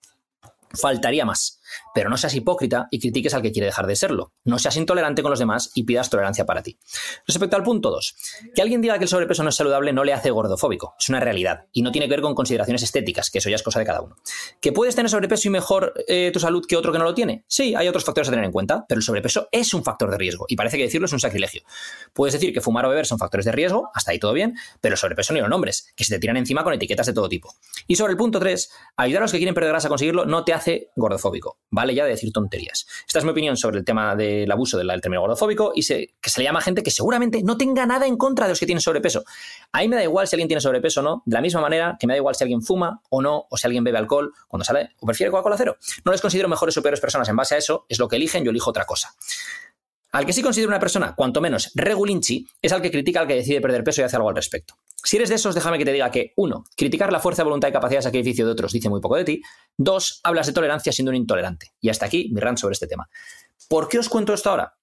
[0.74, 1.60] Faltaría más.
[1.94, 4.34] Pero no seas hipócrita y critiques al que quiere dejar de serlo.
[4.44, 6.80] No seas intolerante con los demás y pidas tolerancia para ti.
[7.28, 8.16] Respecto al punto 2,
[8.56, 10.96] que alguien diga que el sobrepeso no es saludable no le hace gordofóbico.
[11.00, 13.64] Es una realidad y no tiene que ver con consideraciones estéticas, que eso ya es
[13.64, 14.16] cosa de cada uno.
[14.62, 17.44] ¿Que puedes tener sobrepeso y mejor eh, tu salud que otro que no lo tiene?
[17.48, 20.18] Sí, hay otros factores a tener en cuenta, pero el sobrepeso es un factor de
[20.18, 21.64] riesgo y parece que decirlo es un sacrilegio.
[22.14, 24.94] Puedes decir que fumar o beber son factores de riesgo, hasta ahí todo bien, pero
[24.94, 27.56] el sobrepeso ni lo nombres, que se te tiran encima con etiquetas de todo tipo.
[27.88, 30.44] Y sobre el punto 3, ayudar a los que quieren perder grasa a conseguirlo no
[30.44, 30.57] te hace
[30.96, 31.58] gordofóbico.
[31.70, 32.88] Vale ya de decir tonterías.
[33.08, 36.30] Esta es mi opinión sobre el tema del abuso del, término gordofóbico y se, que
[36.30, 38.82] se le llama gente que seguramente no tenga nada en contra de los que tienen
[38.82, 39.24] sobrepeso.
[39.72, 41.98] A mí me da igual si alguien tiene sobrepeso o no, de la misma manera
[42.00, 44.64] que me da igual si alguien fuma o no, o si alguien bebe alcohol cuando
[44.64, 45.78] sale o prefiere Coca-Cola cero.
[46.06, 48.44] No les considero mejores o peores personas en base a eso, es lo que eligen,
[48.44, 49.14] yo elijo otra cosa.
[50.12, 53.36] Al que sí considero una persona, cuanto menos regulinchi, es al que critica al que
[53.36, 54.76] decide perder peso y hace algo al respecto.
[55.04, 57.72] Si eres de esos, déjame que te diga que, uno, criticar la fuerza, voluntad y
[57.72, 59.42] capacidad de sacrificio de otros dice muy poco de ti.
[59.78, 61.74] Dos, hablas de tolerancia siendo un intolerante.
[61.80, 63.10] Y hasta aquí mi rant sobre este tema.
[63.70, 64.76] ¿Por qué os cuento esto ahora?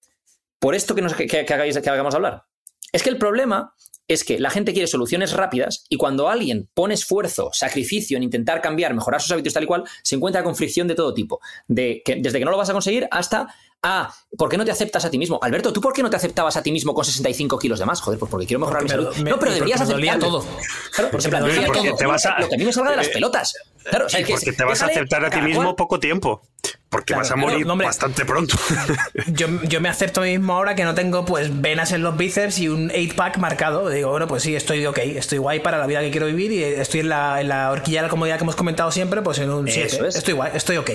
[0.58, 2.44] Por esto que, nos, que, que hagáis, que hagamos hablar.
[2.92, 3.74] Es que el problema
[4.06, 8.60] es que la gente quiere soluciones rápidas y cuando alguien pone esfuerzo, sacrificio en intentar
[8.60, 11.40] cambiar, mejorar sus hábitos tal y cual, se encuentra con fricción de todo tipo.
[11.66, 13.54] De que, desde que no lo vas a conseguir hasta,
[13.84, 15.38] ah, ¿por qué no te aceptas a ti mismo?
[15.42, 18.00] Alberto, ¿tú por qué no te aceptabas a ti mismo con 65 kilos de más?
[18.00, 19.16] Joder, pues porque quiero mejorar Porque mi salud.
[19.22, 20.26] me- no, pero deberías porque aceptarlo.
[20.26, 20.46] todo.
[20.92, 22.90] Claro, en plan, déjale porque todo, te vas a- lo que a mí me salga
[22.90, 23.52] de las eh, pelotas.
[23.84, 26.42] Claro, o sea, que porque te vas a aceptar a ti mismo cual- poco tiempo.
[26.88, 28.56] Porque Claro, vas a morir no, bastante pronto.
[29.26, 32.16] Yo, yo me acepto a mí mismo ahora que no tengo pues venas en los
[32.16, 33.88] bíceps y un 8-pack marcado.
[33.90, 36.62] Digo, bueno, pues sí, estoy ok, estoy guay para la vida que quiero vivir y
[36.62, 39.50] estoy en la, en la horquilla de la comodidad que hemos comentado siempre, pues en
[39.50, 40.06] un Eso 7.
[40.08, 40.16] es.
[40.16, 40.90] Estoy guay, estoy ok.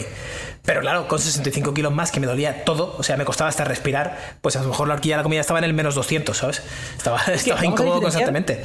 [0.70, 3.64] Pero claro, con 65 kilos más que me dolía todo, o sea, me costaba hasta
[3.64, 6.38] respirar, pues a lo mejor la horquilla de la comodidad estaba en el menos 200,
[6.38, 6.62] ¿sabes?
[6.96, 7.20] Estaba,
[7.66, 8.64] incómodo constantemente.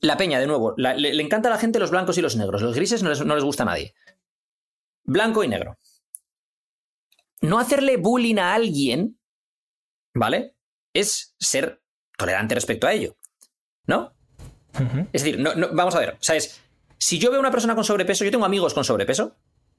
[0.00, 2.36] La peña, de nuevo, la- le, le encanta a la gente los blancos y los
[2.36, 2.62] negros.
[2.62, 3.94] Los grises no les, no les gusta a nadie.
[5.04, 5.76] Blanco y negro.
[7.42, 9.18] No hacerle bullying a alguien,
[10.14, 10.56] ¿vale?
[10.94, 11.82] Es ser
[12.16, 13.14] tolerante respecto a ello.
[13.86, 14.14] ¿No?
[15.12, 16.62] Es decir, no, no- vamos a ver, ¿sabes?
[16.96, 19.36] Si yo veo a una persona con sobrepeso, yo tengo amigos con sobrepeso,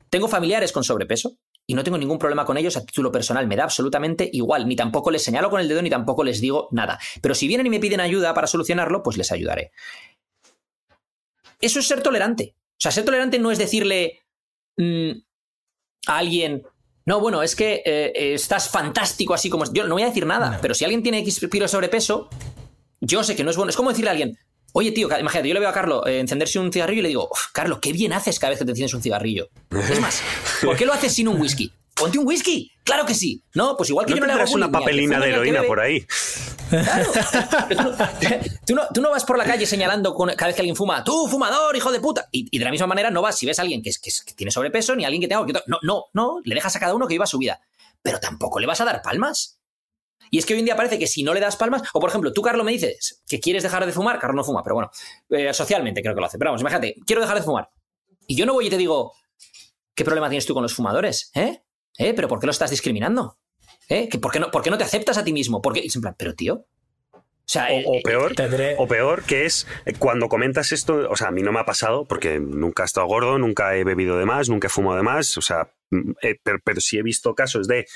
[0.09, 1.37] tengo familiares con sobrepeso
[1.69, 4.75] y no tengo ningún problema con ellos a título personal, me da absolutamente igual, ni
[4.77, 6.97] tampoco les señalo con el dedo ni tampoco les digo nada.
[7.21, 9.71] Pero si vienen y me piden ayuda para solucionarlo, pues les ayudaré.
[11.59, 12.55] Eso es ser tolerante.
[12.57, 14.21] O sea, ser tolerante no es decirle
[14.77, 15.11] mm,
[16.07, 16.63] a alguien,
[17.05, 19.63] no, bueno, es que eh, estás fantástico así como...
[19.63, 19.73] es".
[19.73, 20.57] Yo no voy a decir nada, No.
[20.61, 22.29] pero si alguien tiene X kilos de sobrepeso,
[23.01, 23.69] yo sé que no es bueno.
[23.71, 24.37] Es como decirle a alguien,
[24.77, 27.27] oye, tío, imagínate, yo le veo a Carlos eh, encenderse un cigarrillo y le digo,
[27.31, 29.49] "Uf, Carlos, qué bien haces cada vez que te enciendes un cigarrillo.
[29.89, 30.21] Es más,
[30.63, 31.71] ¿por qué lo haces sin un whisky?
[31.95, 32.71] ponte un whisky.
[32.83, 33.41] Claro que sí.
[33.55, 36.05] No, pues igual que ¿No yo no le hago una papelina de heroína por ahí?
[36.69, 37.11] Claro.
[38.67, 41.03] tú, no, tú no vas por la calle señalando con- cada vez que alguien fuma,
[41.03, 42.27] tú, fumador, hijo de puta.
[42.31, 44.51] Y, y de la misma manera no vas si ves a alguien que, que tiene
[44.51, 45.43] sobrepeso ni a alguien que tenga...
[45.67, 46.35] No, no, no.
[46.43, 47.59] Le dejas a cada uno que viva su vida.
[48.03, 49.56] Pero tampoco le vas a dar palmas.
[50.29, 52.09] Y es que hoy en día parece que si no le das palmas, o por
[52.09, 54.91] ejemplo, tú, Carlos, me dices que quieres dejar de fumar, Carlos no fuma, pero bueno,
[55.29, 56.37] eh, socialmente creo que lo hace.
[56.37, 57.69] Pero vamos, imagínate, quiero dejar de fumar.
[58.27, 59.13] Y yo no voy y te digo,
[59.95, 61.31] ¿qué problema tienes tú con los fumadores?
[61.33, 61.61] ¿Eh?
[61.97, 62.13] ¿Eh?
[62.13, 63.37] ¿Pero por qué lo estás discriminando?
[63.89, 64.09] ¿Eh?
[64.09, 65.61] ¿Que por, qué no, ¿Por qué no te aceptas a ti mismo?
[65.61, 65.79] ¿Por qué?
[65.81, 66.65] Y es en plan, pero tío.
[67.13, 71.09] O sea, eh, O, o peor, Tendré- o peor que es eh, cuando comentas esto,
[71.09, 73.85] o sea, a mí no me ha pasado porque nunca he estado gordo, nunca he
[73.85, 76.97] bebido de más, nunca he fumado de más, o sea, mm, eh, pero, pero sí
[76.97, 77.87] he visto casos de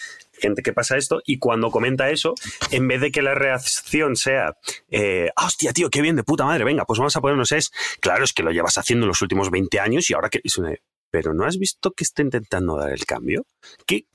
[0.41, 2.33] gente que pasa esto y cuando comenta eso,
[2.71, 4.57] en vez de que la reacción sea,
[4.89, 7.71] eh, "Ah, hostia, tío, qué bien, de puta madre, venga, pues vamos a ponernos es,
[8.01, 10.41] claro, es que lo llevas haciendo en los últimos 20 años y ahora que...
[11.11, 13.45] Pero ¿no has visto que está intentando dar el cambio?
[13.85, 14.05] ¿Qué,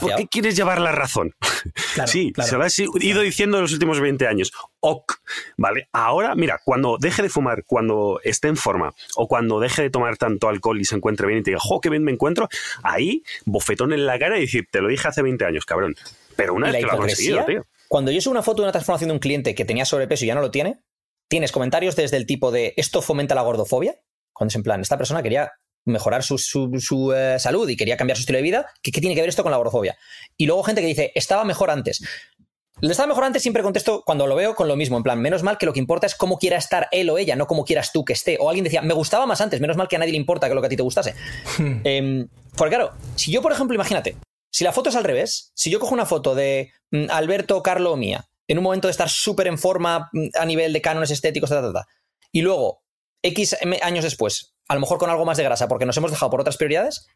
[0.00, 1.34] ¿Por qué quieres llevar la razón?
[1.94, 2.50] Claro, sí, claro.
[2.50, 4.52] se lo has ido diciendo en los últimos 20 años.
[4.80, 5.14] Ok,
[5.56, 5.88] vale.
[5.92, 10.16] Ahora, mira, cuando deje de fumar, cuando esté en forma, o cuando deje de tomar
[10.16, 12.48] tanto alcohol y se encuentre bien y te diga, jo, qué bien me encuentro,
[12.82, 15.94] ahí, bofetón en la cara y decir, te lo dije hace 20 años, cabrón.
[16.36, 17.66] Pero una vez que lo ha conseguido, tío.
[17.88, 20.28] cuando yo subo una foto de una transformación de un cliente que tenía sobrepeso y
[20.28, 20.80] ya no lo tiene,
[21.28, 23.96] tienes comentarios desde el tipo de esto fomenta la gordofobia,
[24.32, 25.52] cuando es en plan, esta persona quería
[25.84, 29.00] mejorar su, su- su, eh, salud y quería cambiar su estilo de vida, ¿qué, qué
[29.00, 29.96] tiene que ver esto con la gordofobia?
[30.36, 32.00] Y luego gente que dice, estaba mejor antes.
[32.80, 35.42] Le estaba mejor antes, siempre contesto cuando lo veo con lo mismo, en plan, menos
[35.42, 37.90] mal que lo que importa es cómo quiera estar él o ella, no cómo quieras
[37.92, 38.36] tú que esté.
[38.38, 40.54] O alguien decía, me gustaba más antes, menos mal que a nadie le importa que
[40.54, 41.14] lo que a ti te gustase.
[41.58, 44.16] Em, porque claro, si yo, por ejemplo, imagínate,
[44.52, 47.92] si la foto es al revés, si yo cojo una foto de mm, Alberto, Carlo
[47.92, 51.10] o mía, en un momento de estar súper en forma mm, a nivel de cánones
[51.10, 51.86] estéticos, ta, ta, ta,
[52.30, 52.82] y luego,
[53.22, 56.30] X años después, a lo mejor con algo más de grasa, porque nos hemos dejado
[56.30, 57.06] por otras prioridades,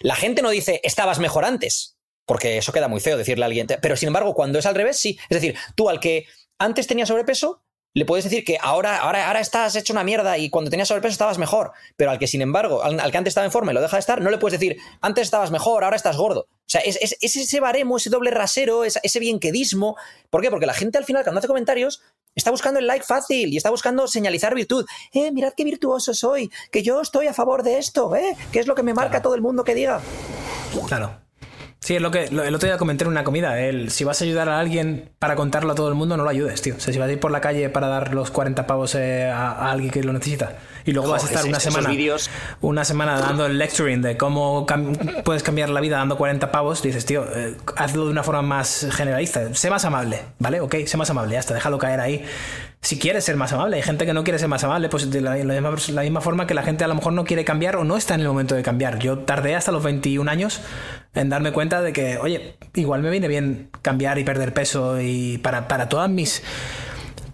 [0.00, 1.96] la gente no dice, estabas mejor antes,
[2.26, 3.66] porque eso queda muy feo decirle a alguien.
[3.82, 5.18] Pero sin embargo, cuando es al revés, sí.
[5.28, 6.26] Es decir, tú al que
[6.58, 7.62] antes tenía sobrepeso,
[7.92, 11.10] le puedes decir que ahora, ahora, ahora estás hecho una mierda y cuando tenías sobrepeso
[11.12, 11.72] estabas mejor.
[11.96, 14.00] Pero al que, sin embargo, al, que antes estaba en forma y lo deja de
[14.00, 16.42] estar, no le puedes decir, antes estabas mejor, ahora estás gordo.
[16.48, 19.96] O sea, es, es- es ese baremo, ese doble rasero, ese bienquedismo.
[20.30, 20.50] ¿Por qué?
[20.50, 22.00] Porque la gente al final, cuando hace comentarios,
[22.34, 24.86] está buscando el like fácil y está buscando señalizar virtud.
[25.12, 28.36] Eh, mirad qué virtuoso soy, que yo estoy a favor de esto, ¿eh?
[28.52, 30.00] Que es lo que me marca todo el mundo que diga.
[30.86, 31.29] Claro.
[31.82, 33.58] Sí, es lo que lo- el otro día comenté en una comida.
[33.58, 36.28] El, si vas a ayudar a alguien para contarlo a todo el mundo, no lo
[36.28, 36.74] ayudes, tío.
[36.76, 39.24] O sea, si vas a ir por la calle para dar los 40 pavos eh,
[39.30, 42.28] a, a alguien que lo necesita y luego vas a estar una esos semana vídeos.
[42.60, 46.82] una semana dando el lecturing de cómo cam- puedes cambiar la vida dando 40 pavos,
[46.82, 49.54] dices, tío, eh, hazlo de una forma más generalista.
[49.54, 50.60] Sé más amable, ¿vale?
[50.60, 52.24] Ok, sé más amable, ya está, déjalo caer ahí.
[52.82, 55.20] Si quieres ser más amable, hay gente que no quiere ser más amable, pues de
[55.20, 57.84] la, misma, la misma forma que la gente a lo mejor no quiere cambiar o
[57.84, 58.98] no está en el momento de cambiar.
[58.98, 60.62] Yo tardé hasta los 21 años
[61.14, 65.36] en darme cuenta de que, oye, igual me viene bien cambiar y perder peso y
[65.38, 66.42] para, todas mis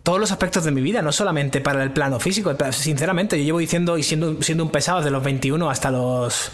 [0.02, 2.56] todos los aspectos de mi vida, no solamente para el plano físico.
[2.72, 6.50] Sinceramente, yo llevo diciendo y siendo, siendo un pesado desde los 21 hasta los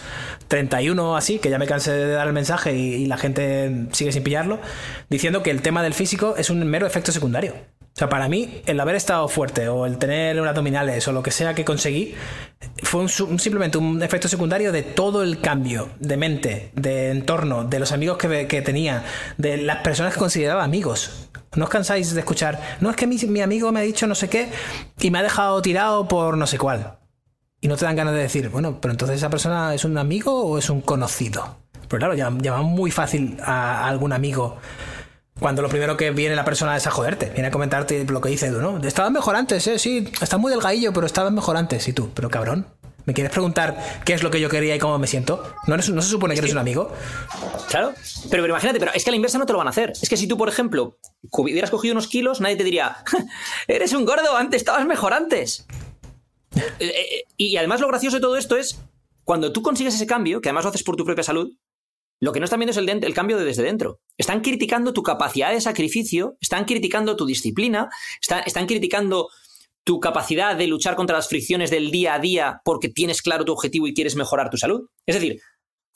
[0.49, 4.23] 31 así, que ya me cansé de dar el mensaje y la gente sigue sin
[4.23, 4.59] pillarlo,
[5.09, 7.55] diciendo que el tema del físico es un mero efecto secundario.
[7.95, 11.23] O sea, para mí, el haber estado fuerte o el tener unas abdominales o lo
[11.23, 12.15] que sea que conseguí,
[12.83, 17.79] fue un simplemente un efecto secundario de todo el cambio de mente, de entorno, de
[17.79, 19.05] los amigos que, que tenía,
[19.37, 21.29] de las personas que consideraba amigos.
[21.55, 24.15] No os cansáis de escuchar, no es que mi, mi amigo me ha dicho no
[24.15, 24.49] sé qué
[24.99, 26.99] y me ha dejado tirado por no sé cuál.
[27.61, 30.45] Y no te dan ganas de decir, bueno, pero entonces esa persona es un amigo
[30.45, 31.59] o es un conocido.
[31.89, 34.59] Pero claro, llama, llama muy fácil a algún amigo
[35.43, 38.31] cuando lo primero que viene la persona es a joderte, viene a comentarte lo que
[38.31, 38.79] dice Edu, ¿no?
[38.87, 39.79] Estabas mejor antes, ¿eh?
[39.79, 41.87] Sí, estás muy delgadillo, pero estabas mejor antes.
[41.89, 42.67] Y tú, pero cabrón,
[43.05, 45.43] ¿me quieres preguntar qué es lo que yo quería y cómo me siento?
[45.67, 46.91] ¿No, eres- no se supone que eres un amigo?
[47.69, 47.93] Claro,
[48.31, 49.93] pero, pero imagínate, pero es que a la inversa no te lo van a hacer.
[50.01, 50.97] Es que si tú, por ejemplo,
[51.31, 52.97] hubieras cogido unos kilos, nadie te diría,
[53.69, 55.67] eres un gordo, antes estabas mejor antes.
[56.55, 58.79] Eh, eh, y además lo gracioso de todo esto es,
[59.25, 61.51] cuando tú consigues ese cambio, que además lo haces por tu propia salud,
[62.23, 63.99] lo que no están viendo es el, cambio de desde dentro.
[64.17, 67.91] Están criticando tu capacidad de sacrificio, están criticando tu disciplina,
[68.47, 69.29] están criticando
[69.83, 73.51] tu capacidad de luchar contra las fricciones del día a día porque tienes claro tu
[73.51, 74.89] objetivo y quieres mejorar tu salud.
[75.05, 75.41] Es decir,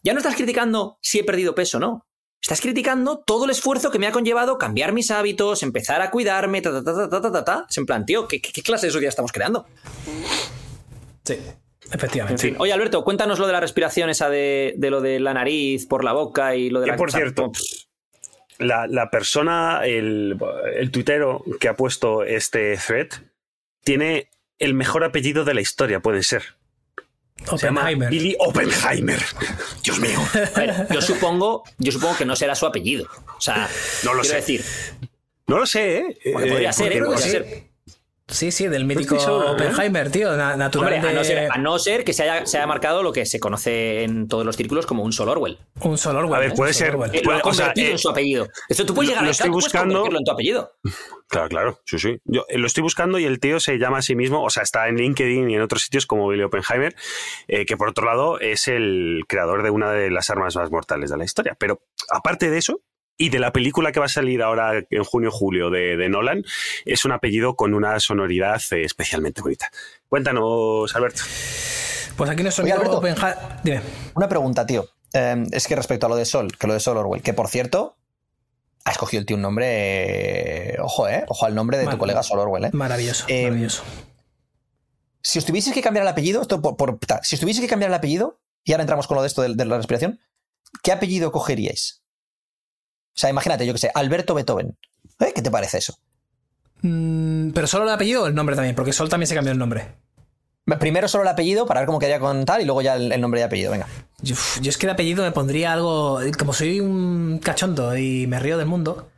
[0.02, 2.08] ya no estás criticando si he perdido peso, o no.
[2.42, 6.60] Estás criticando todo el esfuerzo que me ha conllevado cambiar mis hábitos, empezar a cuidarme,
[6.60, 7.66] ta, ta, ta, ta, ta, ta, ta.
[7.68, 9.64] Se planteó, ¿qué, qué clase de sociedad estamos creando?
[11.24, 11.36] Sí.
[11.88, 12.42] En efectivamente.
[12.42, 12.56] fin.
[12.58, 16.02] Oye, Alberto, cuéntanos lo de la respiración esa de, de lo de la nariz por
[16.04, 16.96] la boca y lo de Que, la...
[16.96, 17.52] por cierto,
[18.58, 20.36] La, la persona, el,
[20.74, 23.08] el tuitero que ha puesto este thread,
[23.84, 24.28] tiene
[24.58, 26.42] el mejor apellido de la historia, puede ser.
[27.44, 28.08] Se llama Oppenheimer.
[28.10, 29.20] Billy Oppenheimer.
[29.84, 30.18] Dios mío.
[30.56, 33.06] Ver, yo supongo, yo supongo que no será su apellido.
[33.36, 33.68] O sea,
[34.04, 34.54] No lo quiero sé.
[34.54, 34.64] decir,
[35.46, 36.18] No lo sé, ¿eh?
[36.32, 37.02] porque Eh, podría ser, ¿eh?
[37.02, 37.64] Podría ser.
[38.28, 39.52] Sí, sí, del mítico estoy seguro, ¿eh?
[39.52, 42.44] Oppenheimer, tío, na- natural Hombre, a no, de ser, a no ser que se haya,
[42.44, 45.58] se haya marcado lo que se conoce en todos los círculos como un Sol Orwell.
[45.82, 46.34] un Sol Orwell.
[46.34, 46.54] A ver, ¿eh?
[46.56, 46.90] puede ser-.
[47.12, 48.48] Que lo Puede- ha o sea, convertido eh, en su apellido.
[48.68, 49.94] Esto tú puedes lo- llegar lo a estoy buscando.
[49.94, 50.72] convertirlo en tu apellido.
[51.28, 52.20] Claro, claro, sí, sí.
[52.24, 54.62] Yo eh, lo estoy buscando y el tío se llama a sí mismo, o sea,
[54.62, 56.94] está en LinkedIn y en otros sitios como Billy Oppenheimer,
[57.48, 61.10] eh, que por otro lado es el creador de una de las armas más mortales
[61.10, 61.56] de la historia.
[61.58, 62.80] Pero aparte de eso,
[63.18, 66.44] y de la película que va a salir ahora en junio-julio de, de Nolan,
[66.84, 69.70] es un apellido con una sonoridad eh, especialmente bonita.
[70.08, 71.22] Cuéntanos, Alberto.
[72.16, 73.02] Pues aquí nuestro Oye, Alberto.
[73.62, 73.80] Dime.
[74.14, 74.88] Una pregunta, tío.
[75.12, 77.48] Eh, es que respecto a lo de Sol, que lo de Sol Orwell, que por
[77.48, 77.96] cierto,
[78.84, 79.66] ha escogido el tío un nombre.
[79.68, 81.24] eh, ojo, eh.
[81.28, 82.70] Ojo al nombre de tu colega Sol Orwell, eh.
[82.72, 83.82] Maravilloso, Eh, maravilloso.
[85.22, 87.94] Si os tuvieseis que cambiar el apellido, esto por, si os tuvieseis que cambiar el
[87.94, 90.20] apellido, y ahora entramos con lo de esto de, de la respiración,
[90.82, 92.02] ¿qué apellido cogeríais?
[93.16, 94.76] O sea, imagínate, yo que sé, Alberto Beethoven.
[95.20, 95.32] ¿Eh?
[95.34, 95.98] ¿Qué te parece eso?
[96.82, 99.58] Mm, pero solo el apellido o el nombre también, porque Sol también se cambió el
[99.58, 99.94] nombre.
[100.78, 103.20] Primero solo el apellido para ver cómo quedaría con tal y luego ya el, el
[103.20, 103.70] nombre y apellido.
[103.70, 103.86] Venga.
[104.20, 106.20] Yo, yo es que el apellido me pondría algo.
[106.38, 109.08] Como soy un cachondo y me río del mundo,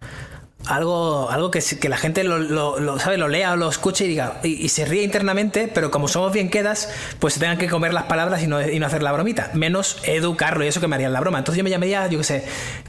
[0.66, 3.16] algo, algo que, que la gente lo, lo- lo, ¿sabe?
[3.16, 4.40] lo lea o lo escuche y diga.
[4.42, 6.90] Y, y se ríe internamente, pero como somos bien quedas,
[7.20, 9.50] pues se tengan que comer las palabras y no, y no hacer la bromita.
[9.54, 11.38] Menos educarlo y eso que me harían la broma.
[11.38, 12.44] Entonces yo me llamaría, yo qué sé,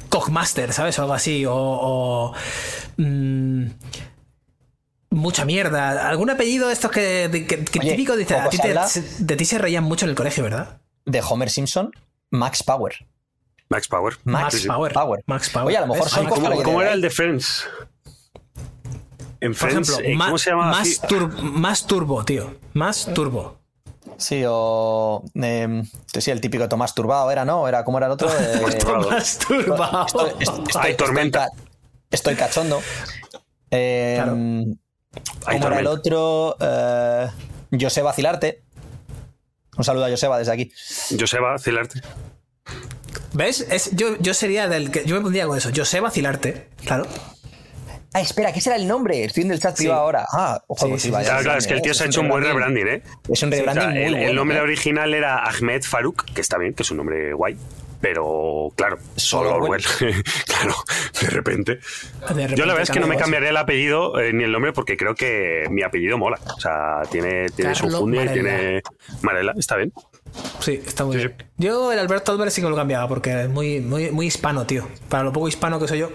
[0.09, 0.97] Cogmaster, ¿sabes?
[0.99, 1.45] O algo así.
[1.45, 1.53] O.
[1.55, 2.33] o,
[2.97, 3.65] mm,
[5.11, 6.07] Mucha mierda.
[6.07, 8.13] ¿Algún apellido de estos que, que- que Oye, típico?
[8.13, 10.81] A ti te- de ti se reían mucho en el colegio, ¿verdad?
[11.05, 11.91] De Homer Simpson,
[12.29, 12.93] Max Power.
[13.69, 14.17] Max Power.
[14.23, 14.67] Max Sí, sí.
[14.67, 14.91] Power.
[14.93, 15.23] Power.
[15.27, 15.67] Max Power.
[15.67, 17.67] Oye, a lo mejor son ¿Cómo, cómo era el de Friends?
[19.41, 20.65] En Por Friends, ejemplo, eh, ¿cómo se llama?
[20.71, 20.99] más, así?
[21.07, 22.55] tur- más turbo, tío.
[22.73, 23.57] Más turbo.
[24.17, 25.23] Sí, o.
[25.35, 25.83] eh,
[26.17, 27.65] sí, el típico Tomás Turbado era, ¿no?
[27.69, 28.27] Era, ¿Cómo era el otro?
[28.39, 29.09] Eh, Turbado.
[29.11, 29.75] Más turbo.
[30.05, 31.47] estoy, estoy- Ay, estoy tormenta.
[32.11, 32.81] Estoy, cachondo.
[33.71, 34.33] Eh, Claro.
[35.45, 36.57] Ay, ¿Cómo era el otro?
[36.59, 37.27] Eh,
[37.79, 38.63] José Vacilarte.
[39.77, 40.71] Un saludo a Joseba desde aquí.
[41.17, 42.01] Joseba Cilarte.
[43.33, 43.65] ¿Ves?
[43.69, 45.05] Es, yo, yo sería del que.
[45.05, 45.69] Yo me pondría con eso.
[45.69, 46.67] Yo sé vacilarte.
[46.85, 47.05] Claro.
[48.13, 49.23] Ah, espera, ¿qué será el nombre?
[49.23, 50.25] Estoy en el chat privado ahora.
[50.31, 52.07] Ah, ojo, Sí, pues sí, vaya, sí, Claro, claro, es que el tío se ha
[52.07, 53.03] hecho un buen rebranding, ¿eh?
[53.31, 54.61] Es un O sea, rebranding muy el, el nombre ¿eh?
[54.61, 57.55] original era Ahmed Farouk, que está bien, que es un nombre guay.
[58.01, 59.83] Pero, claro, Solo solo Orwell.
[60.45, 60.73] claro,
[61.21, 61.79] de repente.
[62.33, 64.71] De Yo la verdad es que no me cambiaría el apellido eh, ni el nombre
[64.71, 66.39] porque creo que mi apellido mola.
[66.55, 68.81] O sea, tiene, tiene su fundia y tiene.
[69.21, 69.91] Marela, está bien.
[70.59, 71.35] Sí, está muy Sí, bien.
[71.57, 74.87] Yo el Alberto Álvarez sí que lo cambiaba porque es muy, muy, muy hispano, tío.
[75.09, 76.09] Para lo poco hispano que soy yo.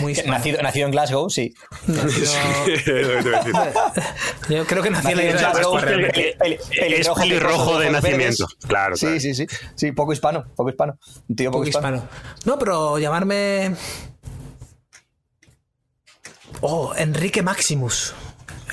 [0.00, 0.32] Muy hispano.
[0.32, 1.54] Nacido, nacido en Glasgow, sí.
[1.86, 2.32] Nacido-
[4.48, 6.36] Yo creo que nací en en Glasgow, realmente.
[6.38, 8.46] peli- Es pelirrojo, de nacimiento.
[8.46, 8.66] verdes.
[8.66, 9.20] Claro, Sí, claro.
[9.20, 9.46] sí, sí.
[9.76, 10.98] Sí, poco hispano, poco hispano.
[11.28, 11.96] Un tío poco, poco hispano.
[11.98, 12.10] hispano.
[12.44, 13.76] No, pero llamarme.
[16.60, 18.14] Oh, Enrique Maximus.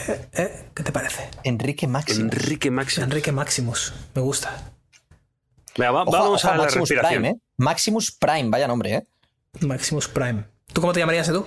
[0.07, 1.29] Eh, eh, ¿Qué te parece?
[1.43, 2.21] Enrique Máximo.
[2.25, 3.05] Enrique Máximo.
[3.05, 3.93] Enrique Maximus.
[4.15, 4.71] Me gusta.
[5.77, 7.21] Venga, va- Ojo, vamos ojo a la Maximus respiración.
[7.23, 7.41] Prime, ¿eh?
[7.57, 9.03] Maximus Prime, vaya nombre, ¿eh?
[9.61, 10.45] Maximus Prime.
[10.73, 11.45] ¿Tú cómo te llamarías, Edu?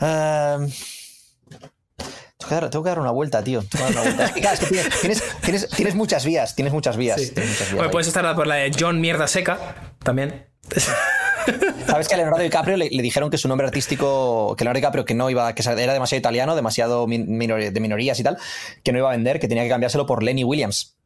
[0.00, 0.70] Ehm,
[2.38, 3.62] tengo, que dar, tengo que dar una vuelta, tío.
[3.62, 4.32] Tengo que dar una vuelta.
[4.40, 7.20] Claro, es que tienes, tienes, tienes- tienes muchas vías, tienes muchas vías.
[7.20, 7.30] Sí.
[7.30, 7.92] tienes muchas vías Bueno, ahí.
[7.92, 10.46] puedes estar por la de John Mierda Seca también.
[11.86, 15.04] Sabes que a Leonardo DiCaprio le, le dijeron que su nombre artístico, que Leonardo DiCaprio
[15.04, 18.36] que no iba, que era demasiado italiano, demasiado min- minor- de minorías y tal,
[18.82, 20.96] que no iba a vender, que tenía que cambiárselo por Lenny Williams.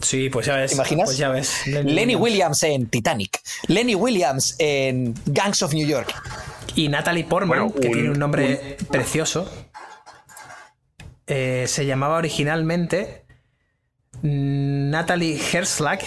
[0.00, 0.70] Sí, pues ya ves.
[0.72, 1.06] ¿Te imaginas?
[1.08, 1.66] Pues ya ves.
[1.66, 3.40] Lenny Williams en Titanic.
[3.68, 6.14] Lenny Williams en Gangs of New York.
[6.74, 9.50] Y Natalie Portman, Bueno, que tiene un nombre precioso,
[11.26, 13.24] eh, se llamaba originalmente
[14.22, 16.00] Natalie Herslag.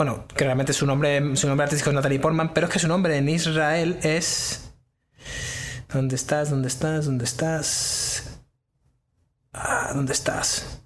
[0.00, 2.88] Bueno, que realmente su nombre, su nombre artístico es Natalie Portman, pero es que su
[2.88, 4.72] nombre en Israel es.
[5.92, 6.48] ¿Dónde estás?
[6.48, 7.04] ¿Dónde estás?
[7.04, 8.40] ¿Dónde estás?
[9.52, 10.80] Ah, ¿dónde estás?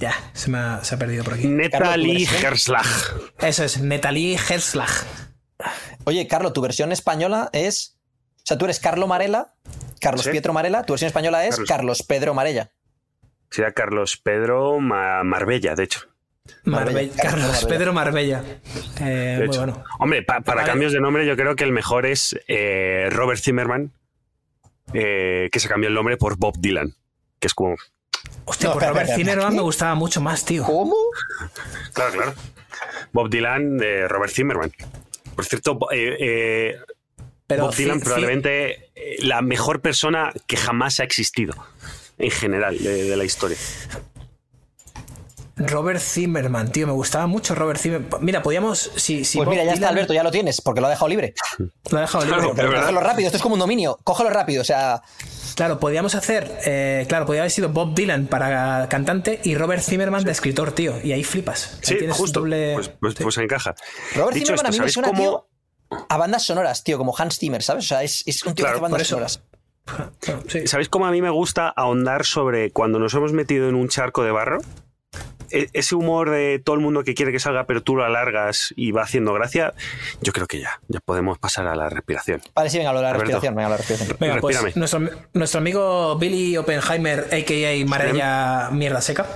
[0.00, 1.46] Ya, se me ha, se ha perdido por aquí.
[1.46, 2.26] Natalie.
[2.26, 2.86] Herslag.
[3.40, 4.88] Eso es, Natalie Herslag.
[6.04, 7.98] Oye, Carlos, tu versión española es.
[8.36, 9.52] O sea, tú eres Carlo Marella,
[10.00, 10.30] Carlos Sí.
[10.30, 11.68] Pietro Marella, tu versión española es Carlos.
[11.68, 12.70] Carlos, Pedro Marella.
[13.54, 16.00] Sería Carlos Pedro Ma- Marbella, de hecho.
[16.64, 17.68] Marbella, Carlos Marbella.
[17.68, 18.44] Pedro Marbella.
[19.00, 19.58] Eh, De muy hecho.
[19.60, 19.84] bueno.
[20.00, 20.70] Hombre, pa- para Vale.
[20.70, 23.92] cambios de nombre, yo creo que el mejor es eh, Robert Zimmerman,
[24.92, 26.94] eh, que se cambió el nombre por Bob Dylan,
[27.38, 27.76] que es como.
[28.44, 30.64] Hostia, No, pues espera, Robert Zimmerman me gustaba mucho más, tío.
[30.64, 30.96] ¿Cómo?
[31.92, 32.34] Claro, claro.
[33.12, 34.72] Bob Dylan de Robert Zimmerman.
[35.36, 36.76] Por cierto, eh, eh,
[37.46, 38.90] Pero Bob Dylan probablemente
[39.20, 41.54] la mejor persona que jamás ha existido.
[42.18, 43.56] En general de, de la historia.
[45.56, 48.24] Robert Zimmerman, tío, me gustaba mucho Robert Zimmerman.
[48.24, 48.90] Mira, podíamos.
[48.96, 51.32] Si, si Pues mira, ya está, Alberto, ya lo tienes, porque lo ha dejado libre.
[51.90, 52.38] Lo ha dejado libre.
[52.40, 53.98] Claro, Pero cógelo rápido, esto es como un dominio.
[54.02, 55.02] Cógelo rápido, o sea.
[55.54, 56.50] Claro, podíamos hacer.
[56.64, 60.94] eh, claro, podría haber sido Bob Dylan para cantante y Robert Zimmerman de escritor, tío.
[61.04, 61.74] Y ahí flipas.
[61.74, 62.40] Ahí Sí, tienes justo.
[62.40, 63.22] doble- Pues, pues- Sí.
[63.22, 63.76] pues encaja.
[64.16, 65.20] Robert Dicho Zimmerman a esto, mí me ¿sabéis suena, cómo-
[65.90, 67.84] tío, a bandas sonoras, tío, como Hans Zimmer, ¿sabes?
[67.84, 69.40] O sea, es, es un tío Claro, que hace bandas sonoras.
[70.48, 70.66] Sí.
[70.66, 74.22] ¿Sabéis cómo a mí me gusta ahondar sobre cuando nos hemos metido en un charco
[74.24, 74.58] de barro?
[75.50, 78.72] E- Ese humor de todo el mundo que quiere que salga, pero tú lo alargas
[78.76, 79.74] y va haciendo gracia.
[80.22, 82.40] Yo creo que ya, ya podemos pasar a la respiración.
[82.54, 84.16] Vale, sí, venga, lo de la respiración, venga, la respiración.
[84.18, 85.00] Venga, pues nuestro,
[85.34, 87.86] nuestro amigo Billy Oppenheimer, a.k.a.
[87.86, 89.26] Marella Mierda Seca.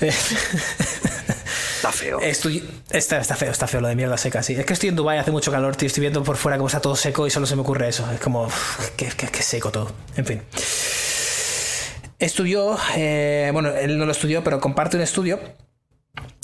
[1.88, 2.20] Está feo.
[2.20, 4.54] estoy- está, está feo, está feo lo de mierda seca, sí.
[4.54, 5.86] Es que estoy en Dubai hace mucho calor, tío.
[5.86, 8.08] Estoy viendo por fuera cómo está todo seco y solo se me ocurre eso.
[8.12, 8.48] Es como,
[8.96, 9.92] que seco todo.
[10.16, 10.42] En fin.
[12.18, 15.38] Estudió, eh, bueno, él no lo estudió, pero comparte un estudio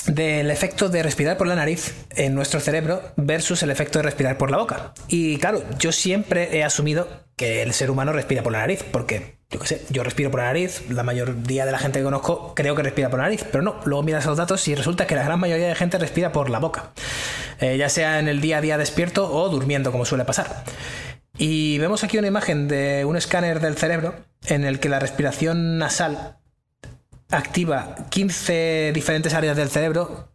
[0.07, 4.39] del efecto de respirar por la nariz en nuestro cerebro versus el efecto de respirar
[4.39, 4.93] por la boca.
[5.09, 9.39] Y claro, yo siempre he asumido que el ser humano respira por la nariz, porque
[9.55, 12.55] yo qué sé, yo respiro por la nariz, la mayoría de la gente que conozco
[12.57, 15.15] creo que respira por la nariz, pero no, luego miras los datos y resulta que
[15.15, 16.91] la gran mayoría de gente respira por la boca,
[17.61, 20.65] Eh, ya sea en el día a día despierto o durmiendo, como suele pasar.
[21.39, 25.79] Y vemos aquí una imagen de un escáner del cerebro en el que la respiración
[25.79, 26.39] nasal
[27.31, 30.31] activa 15 diferentes áreas del cerebro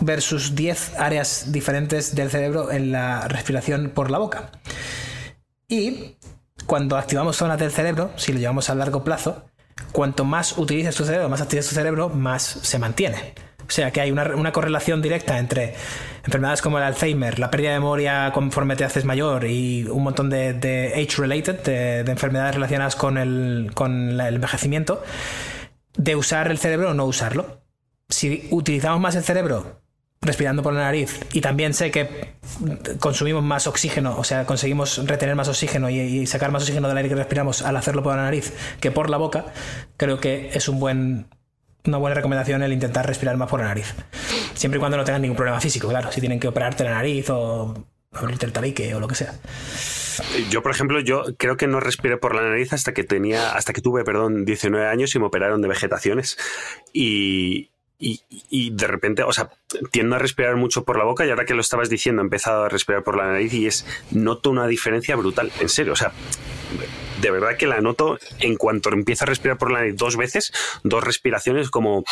[0.00, 4.50] versus 10 áreas diferentes del cerebro en la respiración por la boca.
[5.68, 6.16] Y
[6.66, 9.44] cuando activamos zonas del cerebro, si lo llevamos a largo plazo,
[9.92, 13.34] cuanto más utilices tu cerebro, más actives tu cerebro, más se mantiene.
[13.66, 15.74] O sea que hay una, una correlación directa entre
[16.24, 20.28] enfermedades como el Alzheimer, la pérdida de memoria conforme te haces mayor y un montón
[20.28, 25.02] de, age-related, de, de enfermedades relacionadas con el, con el envejecimiento,
[25.96, 27.62] de usar el cerebro o no usarlo.
[28.08, 29.80] Si utilizamos más el cerebro
[30.24, 32.34] respirando por la nariz y también sé que
[32.98, 36.96] consumimos más oxígeno, o sea, conseguimos retener más oxígeno y, y sacar más oxígeno del
[36.96, 39.46] aire que respiramos al hacerlo por la nariz que por la boca,
[39.96, 41.26] creo que es un buen,
[41.86, 43.94] una buena recomendación el intentar respirar más por la nariz.
[44.54, 47.28] Siempre y cuando no tengan ningún problema físico, claro, si tienen que operarte la nariz
[47.30, 47.74] o
[48.12, 49.34] abrirte el tabique o lo que sea.
[50.48, 53.72] Yo, por ejemplo, yo creo que no respiré por la nariz hasta que tenía, hasta
[53.72, 56.38] que tuve, perdón, 19 años y me operaron de vegetaciones.
[56.92, 57.72] Y,
[58.04, 59.50] y, y de repente, o sea,
[59.90, 62.64] tiendo a respirar mucho por la boca y ahora que lo estabas diciendo, he empezado
[62.64, 66.12] a respirar por la nariz y es, noto una diferencia brutal, en serio, o sea,
[67.20, 70.52] de verdad que la noto en cuanto empiezo a respirar por la nariz dos veces,
[70.82, 72.04] dos respiraciones como...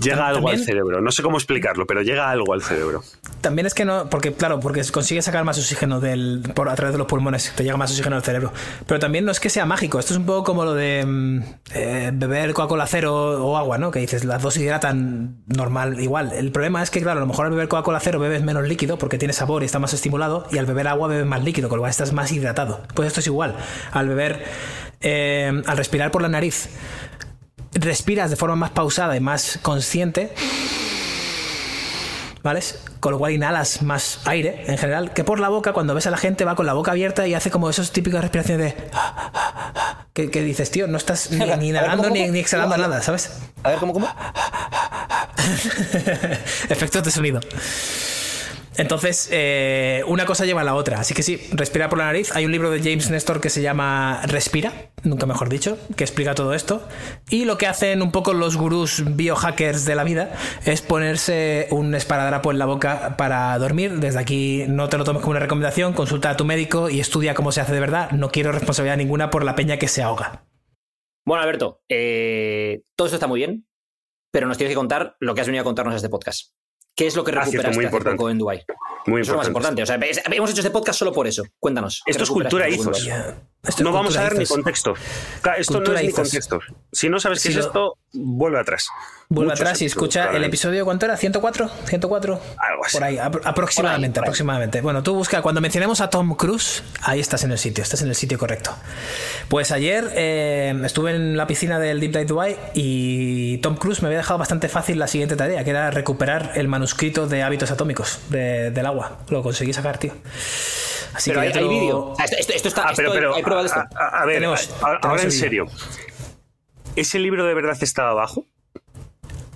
[0.00, 3.02] Llega algo al cerebro, no sé cómo explicarlo, pero llega algo al cerebro.
[3.40, 6.92] También es que no, porque claro, porque consigues sacar más oxígeno del, por, a través
[6.92, 8.52] de los pulmones, te llega más oxígeno al cerebro.
[8.86, 11.42] Pero también no es que sea mágico, esto es un poco como lo de mm,
[11.74, 13.90] eh, beber Coca-Cola cero o agua, ¿no?
[13.90, 16.32] Que dices, las dos hidratan normal, igual.
[16.32, 18.98] El problema es que, claro, a lo mejor al beber Coca-Cola cero bebes menos líquido
[18.98, 21.78] porque tiene sabor y está más estimulado, y al beber agua bebes más líquido, con
[21.78, 22.82] lo cual estás más hidratado.
[22.94, 23.56] Pues esto es igual.
[23.92, 24.44] Al beber,
[25.00, 26.70] eh, al respirar por la nariz,
[27.72, 30.32] respiras de forma más pausada y más consciente,
[32.42, 32.60] ¿vale?
[33.00, 36.10] Con lo cual inhalas más aire en general, que por la boca, cuando ves a
[36.10, 38.90] la gente, va con la boca abierta y hace como esos típicas respiraciones de...
[40.12, 42.32] Que, que dices, tío, no estás ni, ni inhalando ¿cómo, ni, cómo?
[42.32, 42.88] ni exhalando ¿Cómo?
[42.88, 43.38] nada, ¿sabes?
[43.62, 44.08] A ver, ¿cómo, cómo?
[46.68, 47.40] Efectos de sonido.
[48.78, 51.00] Entonces, eh, una cosa lleva a la otra.
[51.00, 52.34] Así que sí, respira por la nariz.
[52.34, 54.72] Hay un libro de James Nestor que se llama Respira,
[55.02, 56.86] nunca mejor dicho, que explica todo esto.
[57.28, 60.32] Y lo que hacen un poco los gurús biohackers de la vida
[60.64, 63.98] es ponerse un esparadrapo en la boca para dormir.
[63.98, 67.34] Desde aquí no te lo tomes como una recomendación, consulta a tu médico y estudia
[67.34, 68.12] cómo se hace de verdad.
[68.12, 70.44] No quiero responsabilidad ninguna por la peña que se ahoga.
[71.26, 73.66] Bueno, Alberto, eh, todo esto está muy bien,
[74.32, 76.52] pero nos tienes que contar lo que has venido a contarnos en este podcast.
[76.98, 78.16] ¿Qué es lo que Ah, recuperaste muy hace importante.
[78.16, 78.64] poco en Dubai?
[79.06, 79.82] Muy Eso es lo más importante.
[79.84, 80.00] O sea,
[80.32, 81.44] hemos hecho este podcast solo por eso.
[81.60, 82.02] Cuéntanos.
[82.04, 82.74] ¿qué Esto es cultura hace
[83.64, 84.94] Esto es No vamos a dar ni contexto.
[85.58, 86.60] Esto Cultura no es ni contexto.
[86.92, 88.86] Si no sabes qué Si es lo- esto, vuelve atrás.
[89.30, 91.18] Vuelve Muchos atrás y escucha el episodio, ¿cuánto era?
[91.18, 91.68] ¿104?
[91.86, 92.38] ¿104?
[92.56, 92.96] Algo así.
[92.96, 94.22] Por ahí, apro- aproximadamente, Por ahí, por ahí.
[94.28, 94.80] aproximadamente.
[94.80, 98.08] Bueno, tú busca, cuando mencionemos a Tom Cruise, ahí estás en el sitio, estás en
[98.08, 98.74] el sitio correcto.
[99.48, 104.06] Pues ayer eh, estuve en la piscina del Deep Dive Dubai y Tom Cruise me
[104.08, 108.20] había dejado bastante fácil la siguiente tarea, que era recuperar el manuscrito de hábitos atómicos
[108.30, 109.18] de- del agua.
[109.28, 110.14] Lo conseguí sacar, tío.
[111.14, 112.14] Así Pero que hay, te hay vídeo.
[112.18, 112.82] Ah, Esto, esto- esto está.
[112.82, 113.34] Ah, pero, esto- pero.
[113.34, 113.80] hay prueba de esto.
[113.80, 115.66] A, a- a ver, Tenemos- a- ahora tenemos en serio.
[116.96, 118.44] ¿Ese libro de verdad estaba abajo?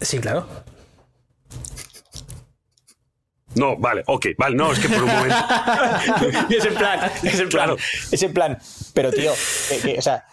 [0.00, 0.46] Sí, claro.
[3.54, 5.36] No, vale, ok, vale, no, es que por un momento.
[6.48, 7.76] es en plan, es en plan, Claro.
[8.10, 8.58] es en plan.
[8.94, 9.32] Pero tío,
[9.82, 10.24] que, o sea,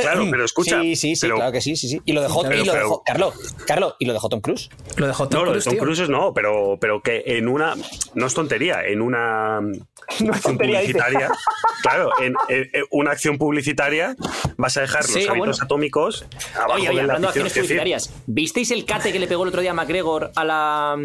[0.00, 0.80] Claro, pero escucha.
[0.80, 2.00] Sí, sí, sí, pero- claro que sí, sí, sí.
[2.04, 3.34] Y lo dejó, Pero- y lo pero- dejó Carlos,
[3.66, 4.68] Carlos, y lo dejó Tom Cruise.
[4.96, 5.84] Lo dejó Tom No, lo de Cruise, Tom.
[5.84, 7.74] Cruise no, pero, pero que en una.
[8.14, 9.58] No es tontería, en una.
[10.08, 10.92] acción tontería, dice.
[10.92, 11.30] publicitaria.
[11.82, 14.14] claro, en, en- en una acción publicitaria
[14.56, 15.64] vas a dejar Sí, los hábitos bueno.
[15.64, 19.26] atómicos abajo Oye, oye, de hablando de acciones Es publicitarias, ¿visteis el cate que le
[19.26, 20.96] pegó el otro día a McGregor a la,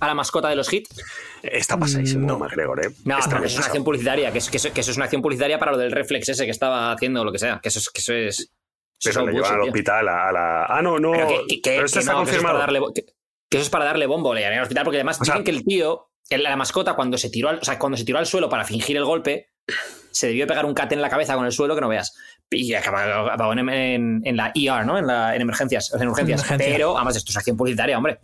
[0.00, 0.88] a la mascota de los hits?
[1.42, 2.90] Está pasadísimo, McGregor, ¿eh?
[3.04, 3.26] No, es
[3.56, 5.78] una acción publicitaria, que, es, que, eso, que eso es una acción publicitaria para lo
[5.78, 7.60] del reflex ese que estaba haciendo, lo que sea.
[7.62, 7.88] Que eso es.
[7.90, 8.52] Que eso es
[9.02, 10.64] eso Pero llevan al hospital a, a la.
[10.66, 11.12] Ah, no, no.
[11.12, 13.84] Pero, que, pero esto está no, que eso es darle que, que eso es para
[13.86, 16.94] darle bombo, le al hospital, porque además O sea- dicen que el tío, la mascota,
[16.94, 19.48] cuando se tiró al, o sea, cuando se tiró al suelo para fingir el golpe,
[20.10, 22.14] se debió pegar un cate en la cabeza con el suelo que no veas.
[22.50, 22.98] Y acabó,
[23.30, 24.98] acabó en, en- en la ER, ¿no?
[24.98, 26.40] En, la- en emergencias, en urgencias.
[26.40, 26.72] Emergencia.
[26.74, 28.18] Pero, además, esto es acción publicitaria, hombre.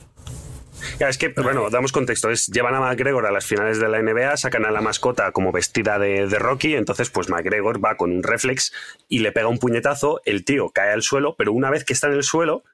[0.98, 2.30] Ya, es que, bueno, damos contexto.
[2.30, 5.52] Es, llevan a McGregor a las finales de la NBA, sacan a la mascota como
[5.52, 8.72] vestida de, de Rocky, entonces pues McGregor va con un reflex
[9.08, 12.08] y le pega un puñetazo, el tío cae al suelo, pero una vez que está
[12.08, 12.64] en el suelo,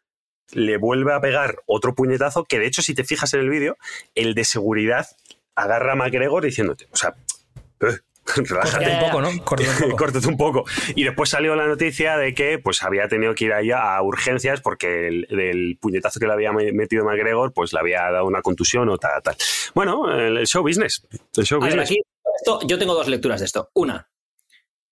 [0.53, 3.76] le vuelve a pegar otro puñetazo, que de hecho si te fijas en el vídeo,
[4.14, 5.07] el de seguridad
[5.55, 7.14] agarra a McGregor diciéndote, o sea,
[7.80, 7.98] eh,
[8.37, 8.91] relájate.
[8.91, 9.31] Un poco, ¿no?
[9.45, 9.97] Córtate un poco.
[9.97, 10.64] Córtate un poco.
[10.95, 14.61] Y después salió la noticia de que pues había tenido que ir allá a urgencias
[14.61, 18.89] porque el, puñetazo que le había me- metido McGregor pues le había dado una contusión
[18.89, 19.37] o tal, tal.
[19.75, 21.07] Bueno, el, show business.
[21.37, 21.91] El show ver, business.
[21.91, 22.01] aquí,
[22.41, 23.70] esto, yo tengo dos lecturas de esto.
[23.75, 24.09] Una,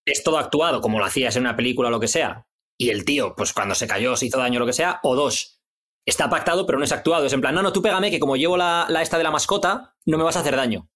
[0.05, 2.45] es todo actuado como lo hacías en una película o lo que sea,
[2.77, 4.99] y el tío, pues cuando se cayó, se hizo daño o lo que sea.
[5.03, 5.61] O dos,
[6.03, 7.27] está pactado, pero no es actuado.
[7.27, 9.29] Es en plan, no, no, tú pégame, que como llevo la, la esta de la
[9.29, 10.87] mascota, no me vas a hacer daño.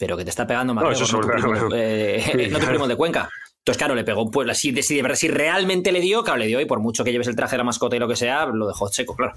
[0.00, 2.66] Pero que te está pegando McGregor, eso es no, tu primo, eh, Sí, no tu
[2.66, 3.28] primo de Cuenca.
[3.58, 6.46] Entonces, claro, le pegó, pues, si, si, de verdad- si realmente le dio, claro, le
[6.46, 8.46] dio, y por mucho que lleves el traje de la mascota y lo que sea,
[8.46, 9.34] lo dejó seco, claro.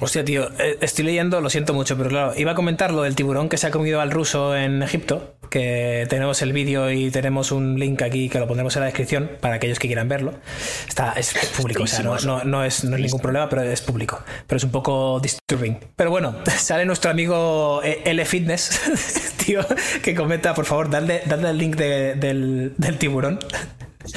[0.00, 3.14] Hostia, tío, eh, estoy leyendo, lo siento mucho, pero claro, iba a comentar lo del
[3.14, 7.52] tiburón que se ha comido al ruso en Egipto, que tenemos el vídeo y tenemos
[7.52, 10.34] un link aquí que lo pondremos en la descripción para aquellos que quieran verlo.
[10.88, 13.80] Está, es público, o sea, no, no- no es, no es ningún problema, pero es
[13.80, 14.20] público.
[14.48, 15.78] Pero es un poco disturbing.
[15.94, 19.60] Pero bueno, sale nuestro amigo eh, L Fitness, tío,
[20.02, 23.38] que comenta, por favor, dadle, dadle el link de- del, del tiburón.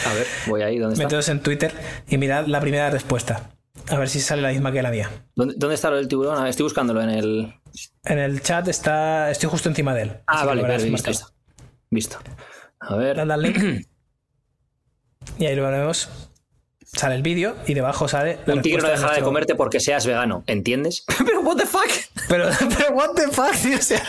[0.04, 1.04] A ver, voy ahí, ¿dónde está?
[1.04, 1.72] Meteos en Twitter
[2.10, 3.52] y mirad la primera respuesta.
[3.90, 5.10] A ver si sale la misma que la mía.
[5.36, 6.38] ¿Dónde, dónde está del tiburón?
[6.38, 7.54] Ver, estoy buscándolo en el...
[8.04, 9.30] En el chat está.
[9.30, 10.18] Estoy justo encima de él.
[10.28, 11.28] Ah, vale, vale, visto, visto.
[11.90, 12.18] Visto.
[12.80, 13.26] A ver.
[13.28, 13.54] Dale
[15.38, 16.10] y ahí lo vemos.
[16.86, 18.40] Sale el vídeo y debajo sale.
[18.46, 21.04] la Un tigre no dejará de nuestro- comerte porque seas vegano, ¿entiendes?
[21.26, 21.90] Pero what the fuck?
[22.30, 23.78] Pero, pero, what the fuck, tío?
[23.78, 24.02] O sea,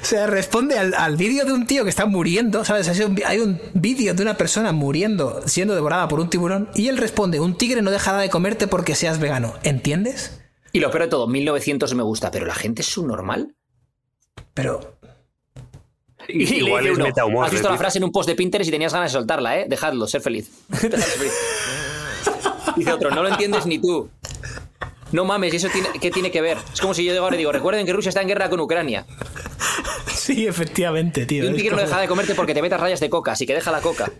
[0.00, 2.88] o sea, responde al, al vídeo de un tío que está muriendo, ¿sabes?
[2.88, 7.40] Hay un, vídeo de una persona muriendo, siendo devorada por un tiburón, y él responde:
[7.40, 10.40] Un tigre no dejará de comerte porque seas vegano, ¿entiendes?
[10.72, 13.54] Y lo peor de todo, 1900 me gusta, pero la gente es subnormal.
[14.54, 14.98] Pero.
[16.28, 17.44] Y le Igual dice es uno, metahumor.
[17.44, 19.66] Has visto la frase en un post de Pinterest y tenías ganas de soltarla, ¿eh?
[19.68, 20.50] Dejadlo, ser feliz.
[20.68, 21.32] Dejadlo ser feliz.
[22.76, 24.10] Dice otro, no lo entiendes ni tú.
[25.12, 26.58] No mames, ¿y eso tiene, qué tiene que ver?
[26.72, 28.58] Es como si yo digo ahora y digo, recuerden que Rusia está en guerra con
[28.60, 29.06] Ucrania.
[30.12, 31.44] Sí, efectivamente, tío.
[31.44, 33.54] Y un tigre no deja de comerte porque te metas rayas de coca, así que
[33.54, 34.10] deja la coca.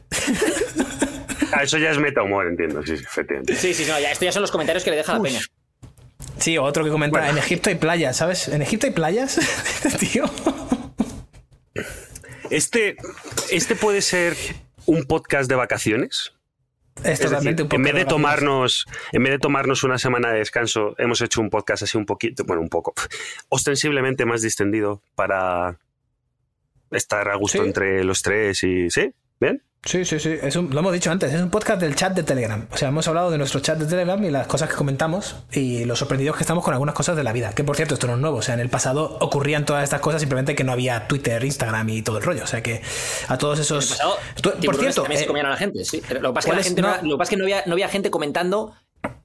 [1.52, 3.56] Ah, eso ya es metahumor, entiendo, sí, sí, efectivamente.
[3.56, 5.40] Sí, sí, no, ya, esto ya son los comentarios que le deja la peña.
[6.38, 7.32] Sí, otro que comenta: Bueno.
[7.32, 8.48] En Egipto hay playas, ¿sabes?
[8.48, 9.40] ¿En Egipto hay playas?
[9.98, 10.24] tío.
[12.50, 12.96] Este,
[13.50, 14.36] este puede ser
[14.86, 16.33] un podcast de vacaciones.
[17.02, 20.94] Es decir, un en vez de tomarnos, en vez de tomarnos una semana de descanso,
[20.98, 22.94] hemos hecho un podcast así un poquito, bueno, un poco,
[23.48, 25.78] ostensiblemente más distendido para
[26.90, 27.66] estar a gusto Sí.
[27.68, 29.62] entre los tres y sí, bien.
[29.84, 30.34] Sí, sí, sí.
[30.42, 32.66] Es un- lo hemos dicho antes, es un podcast del chat de Telegram.
[32.72, 35.84] O sea, hemos hablado de nuestro chat de Telegram y las cosas que comentamos y
[35.84, 37.52] lo sorprendidos que estamos con algunas cosas de la vida.
[37.52, 38.38] Que por cierto, esto no es nuevo.
[38.38, 41.86] O sea, en el pasado ocurrían todas estas cosas, simplemente que no había Twitter, Instagram
[41.90, 42.44] y todo el rollo.
[42.44, 42.80] O sea, que
[43.28, 43.86] a todos esos.
[43.90, 46.02] pasado, Tú- por cierto, también se eh, comían a la gente, sí.
[46.20, 47.02] Lo que pasa es que, ¿cuál la gente no, No.
[47.02, 48.74] lo que pasa es que no había, no había gente comentando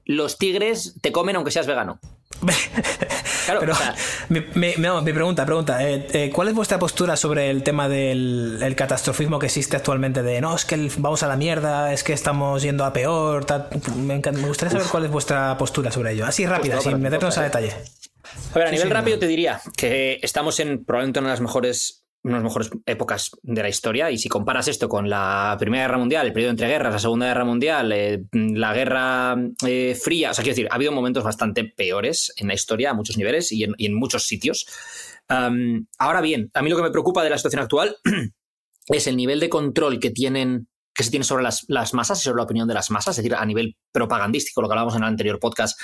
[0.04, 1.98] los tigres te comen aunque seas vegano.
[3.50, 3.94] Claro, Pero o sea,
[4.28, 7.88] mi, mi- no, mi pregunta, pregunta, eh, eh, ¿cuál es vuestra postura sobre el tema
[7.88, 10.22] del el catastrofismo que existe actualmente?
[10.22, 13.44] De no, es que el- vamos a la mierda, es que estamos yendo a peor.
[13.44, 13.68] tal?
[13.96, 16.26] Me, encanta- me gustaría saber cuál es vuestra postura sobre ello.
[16.26, 17.72] Así rápida, no, sin meternos a detalle.
[18.54, 19.20] a ver, a Sí, nivel sí, rápido no.
[19.20, 23.30] te diría que estamos en probablemente una de las mejores una de las mejores épocas
[23.42, 26.68] de la historia y si comparas esto con la Primera Guerra Mundial, el periodo entre
[26.68, 30.74] guerras, la Segunda Guerra Mundial, eh, la Guerra eh, Fría, o sea, quiero decir, ha
[30.74, 34.26] habido momentos bastante peores en la historia a muchos niveles y en, y en muchos
[34.26, 34.66] sitios.
[35.28, 37.96] Ahora bien, a mí lo que me preocupa de la situación actual
[38.88, 42.24] es el nivel de control que tienen que se tiene sobre las, las masas y
[42.24, 45.02] sobre la opinión de las masas, es decir, a nivel propagandístico, lo que hablábamos en
[45.02, 45.80] el anterior podcast,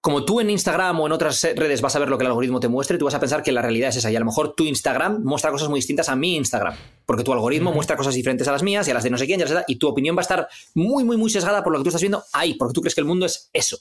[0.00, 2.58] como tú en Instagram o en otras redes vas a ver lo que el algoritmo
[2.58, 4.10] te muestre, tú vas a pensar que la realidad es esa.
[4.10, 6.74] Y a lo mejor tu Instagram muestra cosas muy distintas a mi Instagram.
[7.04, 9.26] Porque tu algoritmo muestra cosas diferentes a las mías y a las de no sé
[9.26, 11.78] quién, ya sé, y tu opinión va a estar muy, muy, muy sesgada por lo
[11.78, 13.78] que tú estás viendo ahí, porque tú crees que el mundo es eso.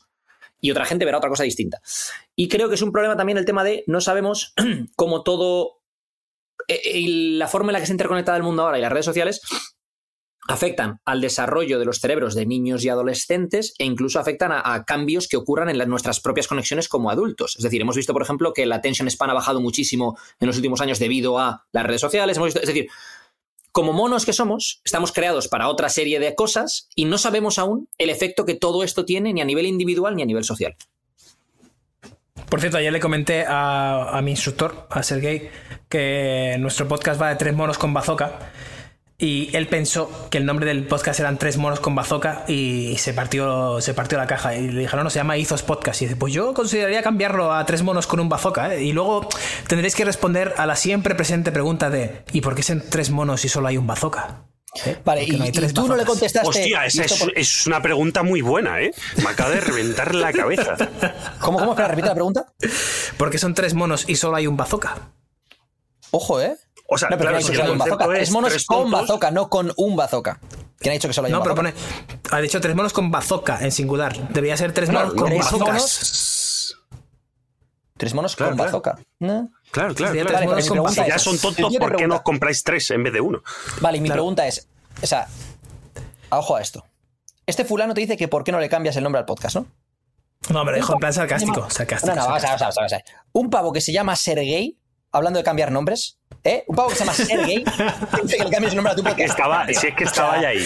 [0.59, 1.81] Y otra gente verá otra cosa distinta.
[2.35, 4.53] Y creo que es un problema también el tema de no sabemos
[4.97, 5.79] cómo todo.
[6.67, 9.05] eh, y la forma en la que se interconectada el mundo ahora y las redes
[9.05, 9.41] sociales
[10.49, 15.27] afectan al desarrollo de los cerebros de niños y adolescentes e incluso afectan a, cambios
[15.27, 17.55] que ocurran en nuestras propias conexiones como adultos.
[17.57, 20.55] Es decir, hemos visto, por ejemplo, que la attention span ha bajado muchísimo en los
[20.55, 22.37] últimos años debido a las redes sociales.
[22.37, 22.87] Es decir,
[23.71, 27.87] como monos que somos, estamos creados para otra serie de cosas y no sabemos aún
[27.99, 30.75] el efecto que todo esto tiene ni a nivel individual ni a nivel social.
[32.49, 35.51] Por cierto, ayer le comenté a, a mi instructor, a Sergey,
[35.87, 38.51] que nuestro podcast va de tres monos con bazooka.
[39.21, 43.13] Y él pensó que el nombre del podcast eran Tres monos con bazooka y se
[43.13, 44.55] partió, se partió la caja.
[44.55, 46.01] Y le dije, no, no, se llama Izos Podcast.
[46.01, 48.73] Y dice, pues yo consideraría cambiarlo a Tres monos con un bazooka.
[48.75, 48.83] ¿eh?
[48.83, 49.27] Y luego
[49.67, 53.41] tendréis que responder a la siempre presente pregunta de ¿y por qué son tres monos
[53.41, 54.45] si solo hay un bazooka?
[54.85, 54.97] ¿Eh?
[55.03, 56.47] Vale, y, no hay y tú no le contestaste.
[56.47, 58.93] Hostia, ¿y esa esto es, por- es una pregunta muy buena, ¿eh?
[59.17, 60.77] Me acaba de reventar la cabeza.
[61.41, 61.71] ¿Cómo, cómo?
[61.71, 62.53] Espera, repite la pregunta.
[63.17, 64.95] ¿Por qué son tres monos y solo hay un bazooka?
[66.11, 66.55] Ojo, ¿eh?
[66.91, 69.95] O sea, No, pero claro, concepto Tres es monos tres con bazooka, no con un
[69.95, 70.39] bazooka.
[70.79, 71.73] ¿Quién ha dicho que solo hay No, un pero bazooka?
[71.77, 72.37] pone.
[72.37, 74.15] Ha dicho tres monos con bazooka en singular.
[74.29, 75.67] Debería ser tres monos con tres bazookas.
[75.67, 76.75] monos-
[77.97, 78.71] Tres monos Claro, con claro.
[78.71, 78.99] bazooka.
[79.19, 79.49] ¿No?
[79.71, 80.13] Claro, claro,
[80.45, 83.19] monos con Si ya es- son tontos, ¿por qué no compráis tres en vez de
[83.21, 83.43] uno?
[83.81, 84.67] Vale, y mi pregunta es,
[85.03, 85.27] o sea,
[86.29, 86.85] ojo a esto.
[87.45, 89.65] Este fulano te dice que por qué no le cambias el nombre al podcast, ¿no?
[90.49, 91.69] No, me lo dijo en plan sarcástico.
[91.69, 92.93] sarcástico No, no, vamos a vamos a vamos.
[93.33, 94.77] Un pavo que se llama Sergey,
[95.11, 96.63] hablando de cambiar nombres, ¿eh?
[96.67, 97.63] Un pavo que se llama Sergey,
[98.23, 99.29] dice que le cambies el nombre a tu podcast.
[99.31, 100.59] Estaba, si es que estaba ya ahí.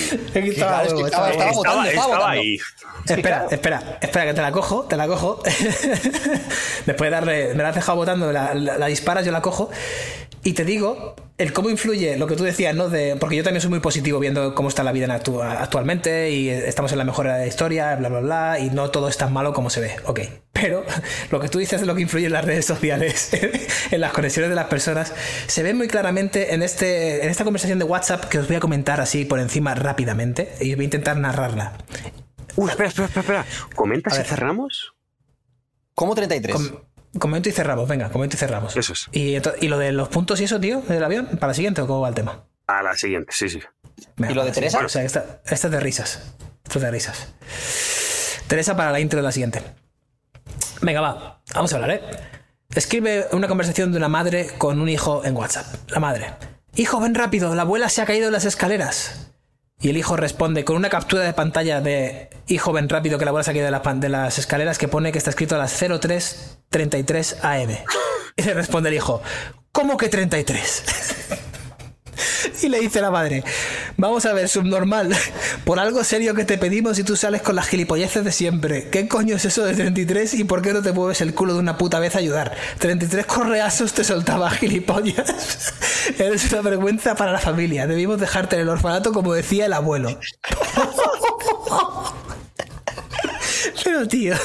[0.55, 2.57] Claro, es que estaba, estaba Estaba, votando, estaba ahí.
[3.07, 5.41] Espera, espera, espera, que te la cojo, te la cojo.
[6.85, 9.69] Después de darle, me la has dejado votando, la, la- la disparas, yo la cojo.
[10.45, 12.89] Y te digo, el cómo influye lo que tú decías, ¿no?
[12.89, 16.31] De, porque yo también soy muy positivo viendo cómo está la vida en actu- actualmente
[16.31, 19.07] y estamos en la mejor era de la historia, bla, bla, bla, y no todo
[19.07, 19.95] es tan malo como se ve.
[20.05, 20.19] Ok.
[20.63, 20.85] Pero
[21.29, 23.31] lo que tú dices de lo que influye en las redes sociales,
[23.91, 25.13] en las conexiones de las personas,
[25.47, 28.59] se ve muy claramente en, este, en esta conversación de WhatsApp que os voy a
[28.61, 31.73] comentar así por encima rápidamente y voy a intentar narrarla.
[32.55, 33.45] Uh, espera, espera, espera, espera.
[33.75, 34.93] ¿Comenta si cerramos?
[35.95, 36.55] ¿Cómo 33?
[36.55, 38.77] Com- comento y cerramos, venga, comento y cerramos.
[38.77, 39.09] Eso es.
[39.11, 39.37] Y,
[39.67, 42.07] lo de los puntos y eso, tío, del avión, ¿para la siguiente o cómo va
[42.07, 42.45] el tema?
[42.67, 43.59] A la siguiente, sí, sí.
[44.15, 44.79] Venga, ¿Y lo de Teresa?
[44.79, 46.35] O sea, esta, esta es de risas.
[46.63, 47.33] Esto es de risas.
[48.47, 49.61] Teresa para la intro de la siguiente.
[50.83, 52.01] Venga, va, vamos a hablar, ¿eh?
[52.75, 55.65] Escribe una conversación de una madre con un hijo en WhatsApp.
[55.89, 56.33] La madre.
[56.75, 59.31] Hijo, ven rápido, la abuela se ha caído en las escaleras.
[59.79, 63.29] Y el hijo responde con una captura de pantalla de hijo, ven rápido que la
[63.29, 65.71] abuela se ha caído de, de las escaleras que pone que está escrito a las
[65.71, 67.69] 0333 AM.
[68.35, 69.21] Y le responde el hijo,
[69.71, 70.83] ¿cómo que 33?
[72.61, 73.43] Y le dice la madre,
[73.97, 75.15] vamos a ver, subnormal,
[75.65, 78.89] por algo serio que te pedimos y tú sales con las gilipolleces de siempre.
[78.89, 81.59] ¿Qué coño es eso de 33 y por qué no te mueves el culo de
[81.59, 82.55] una puta vez a ayudar?
[82.79, 85.73] 33 correazos te soltaba gilipollas.
[86.17, 87.87] Eres una vergüenza para la familia.
[87.87, 90.09] Debimos dejarte en el orfanato como decía el abuelo.
[93.83, 94.35] Pero tío,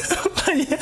[0.47, 0.79] vaya.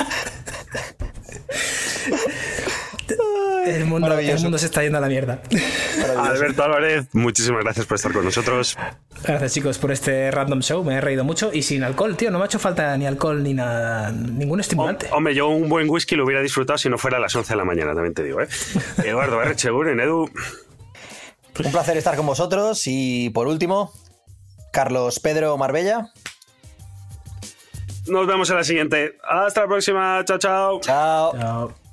[3.66, 5.40] El mundo, el mundo se está yendo a la mierda.
[6.18, 8.76] Alberto Álvarez, muchísimas gracias por estar con nosotros.
[9.24, 12.38] Gracias chicos por este random show, me he reído mucho y sin alcohol, tío, no
[12.38, 15.08] me ha hecho falta ni alcohol ni nada, ningún estimulante.
[15.10, 17.56] Hombre, yo un buen whisky lo hubiera disfrutado si no fuera a las 11 de
[17.56, 18.48] la mañana, también te digo, ¿eh?
[19.04, 19.56] Eduardo R.
[19.56, 20.30] Cheguren, Edu.
[21.64, 23.92] Un placer estar con vosotros y por último,
[24.72, 26.12] Carlos Pedro Marbella.
[28.06, 29.16] Nos vemos en la siguiente.
[29.28, 30.22] Hasta la próxima.
[30.24, 30.80] Chao, chao.
[30.80, 31.32] Chao.
[31.32, 31.85] Chao.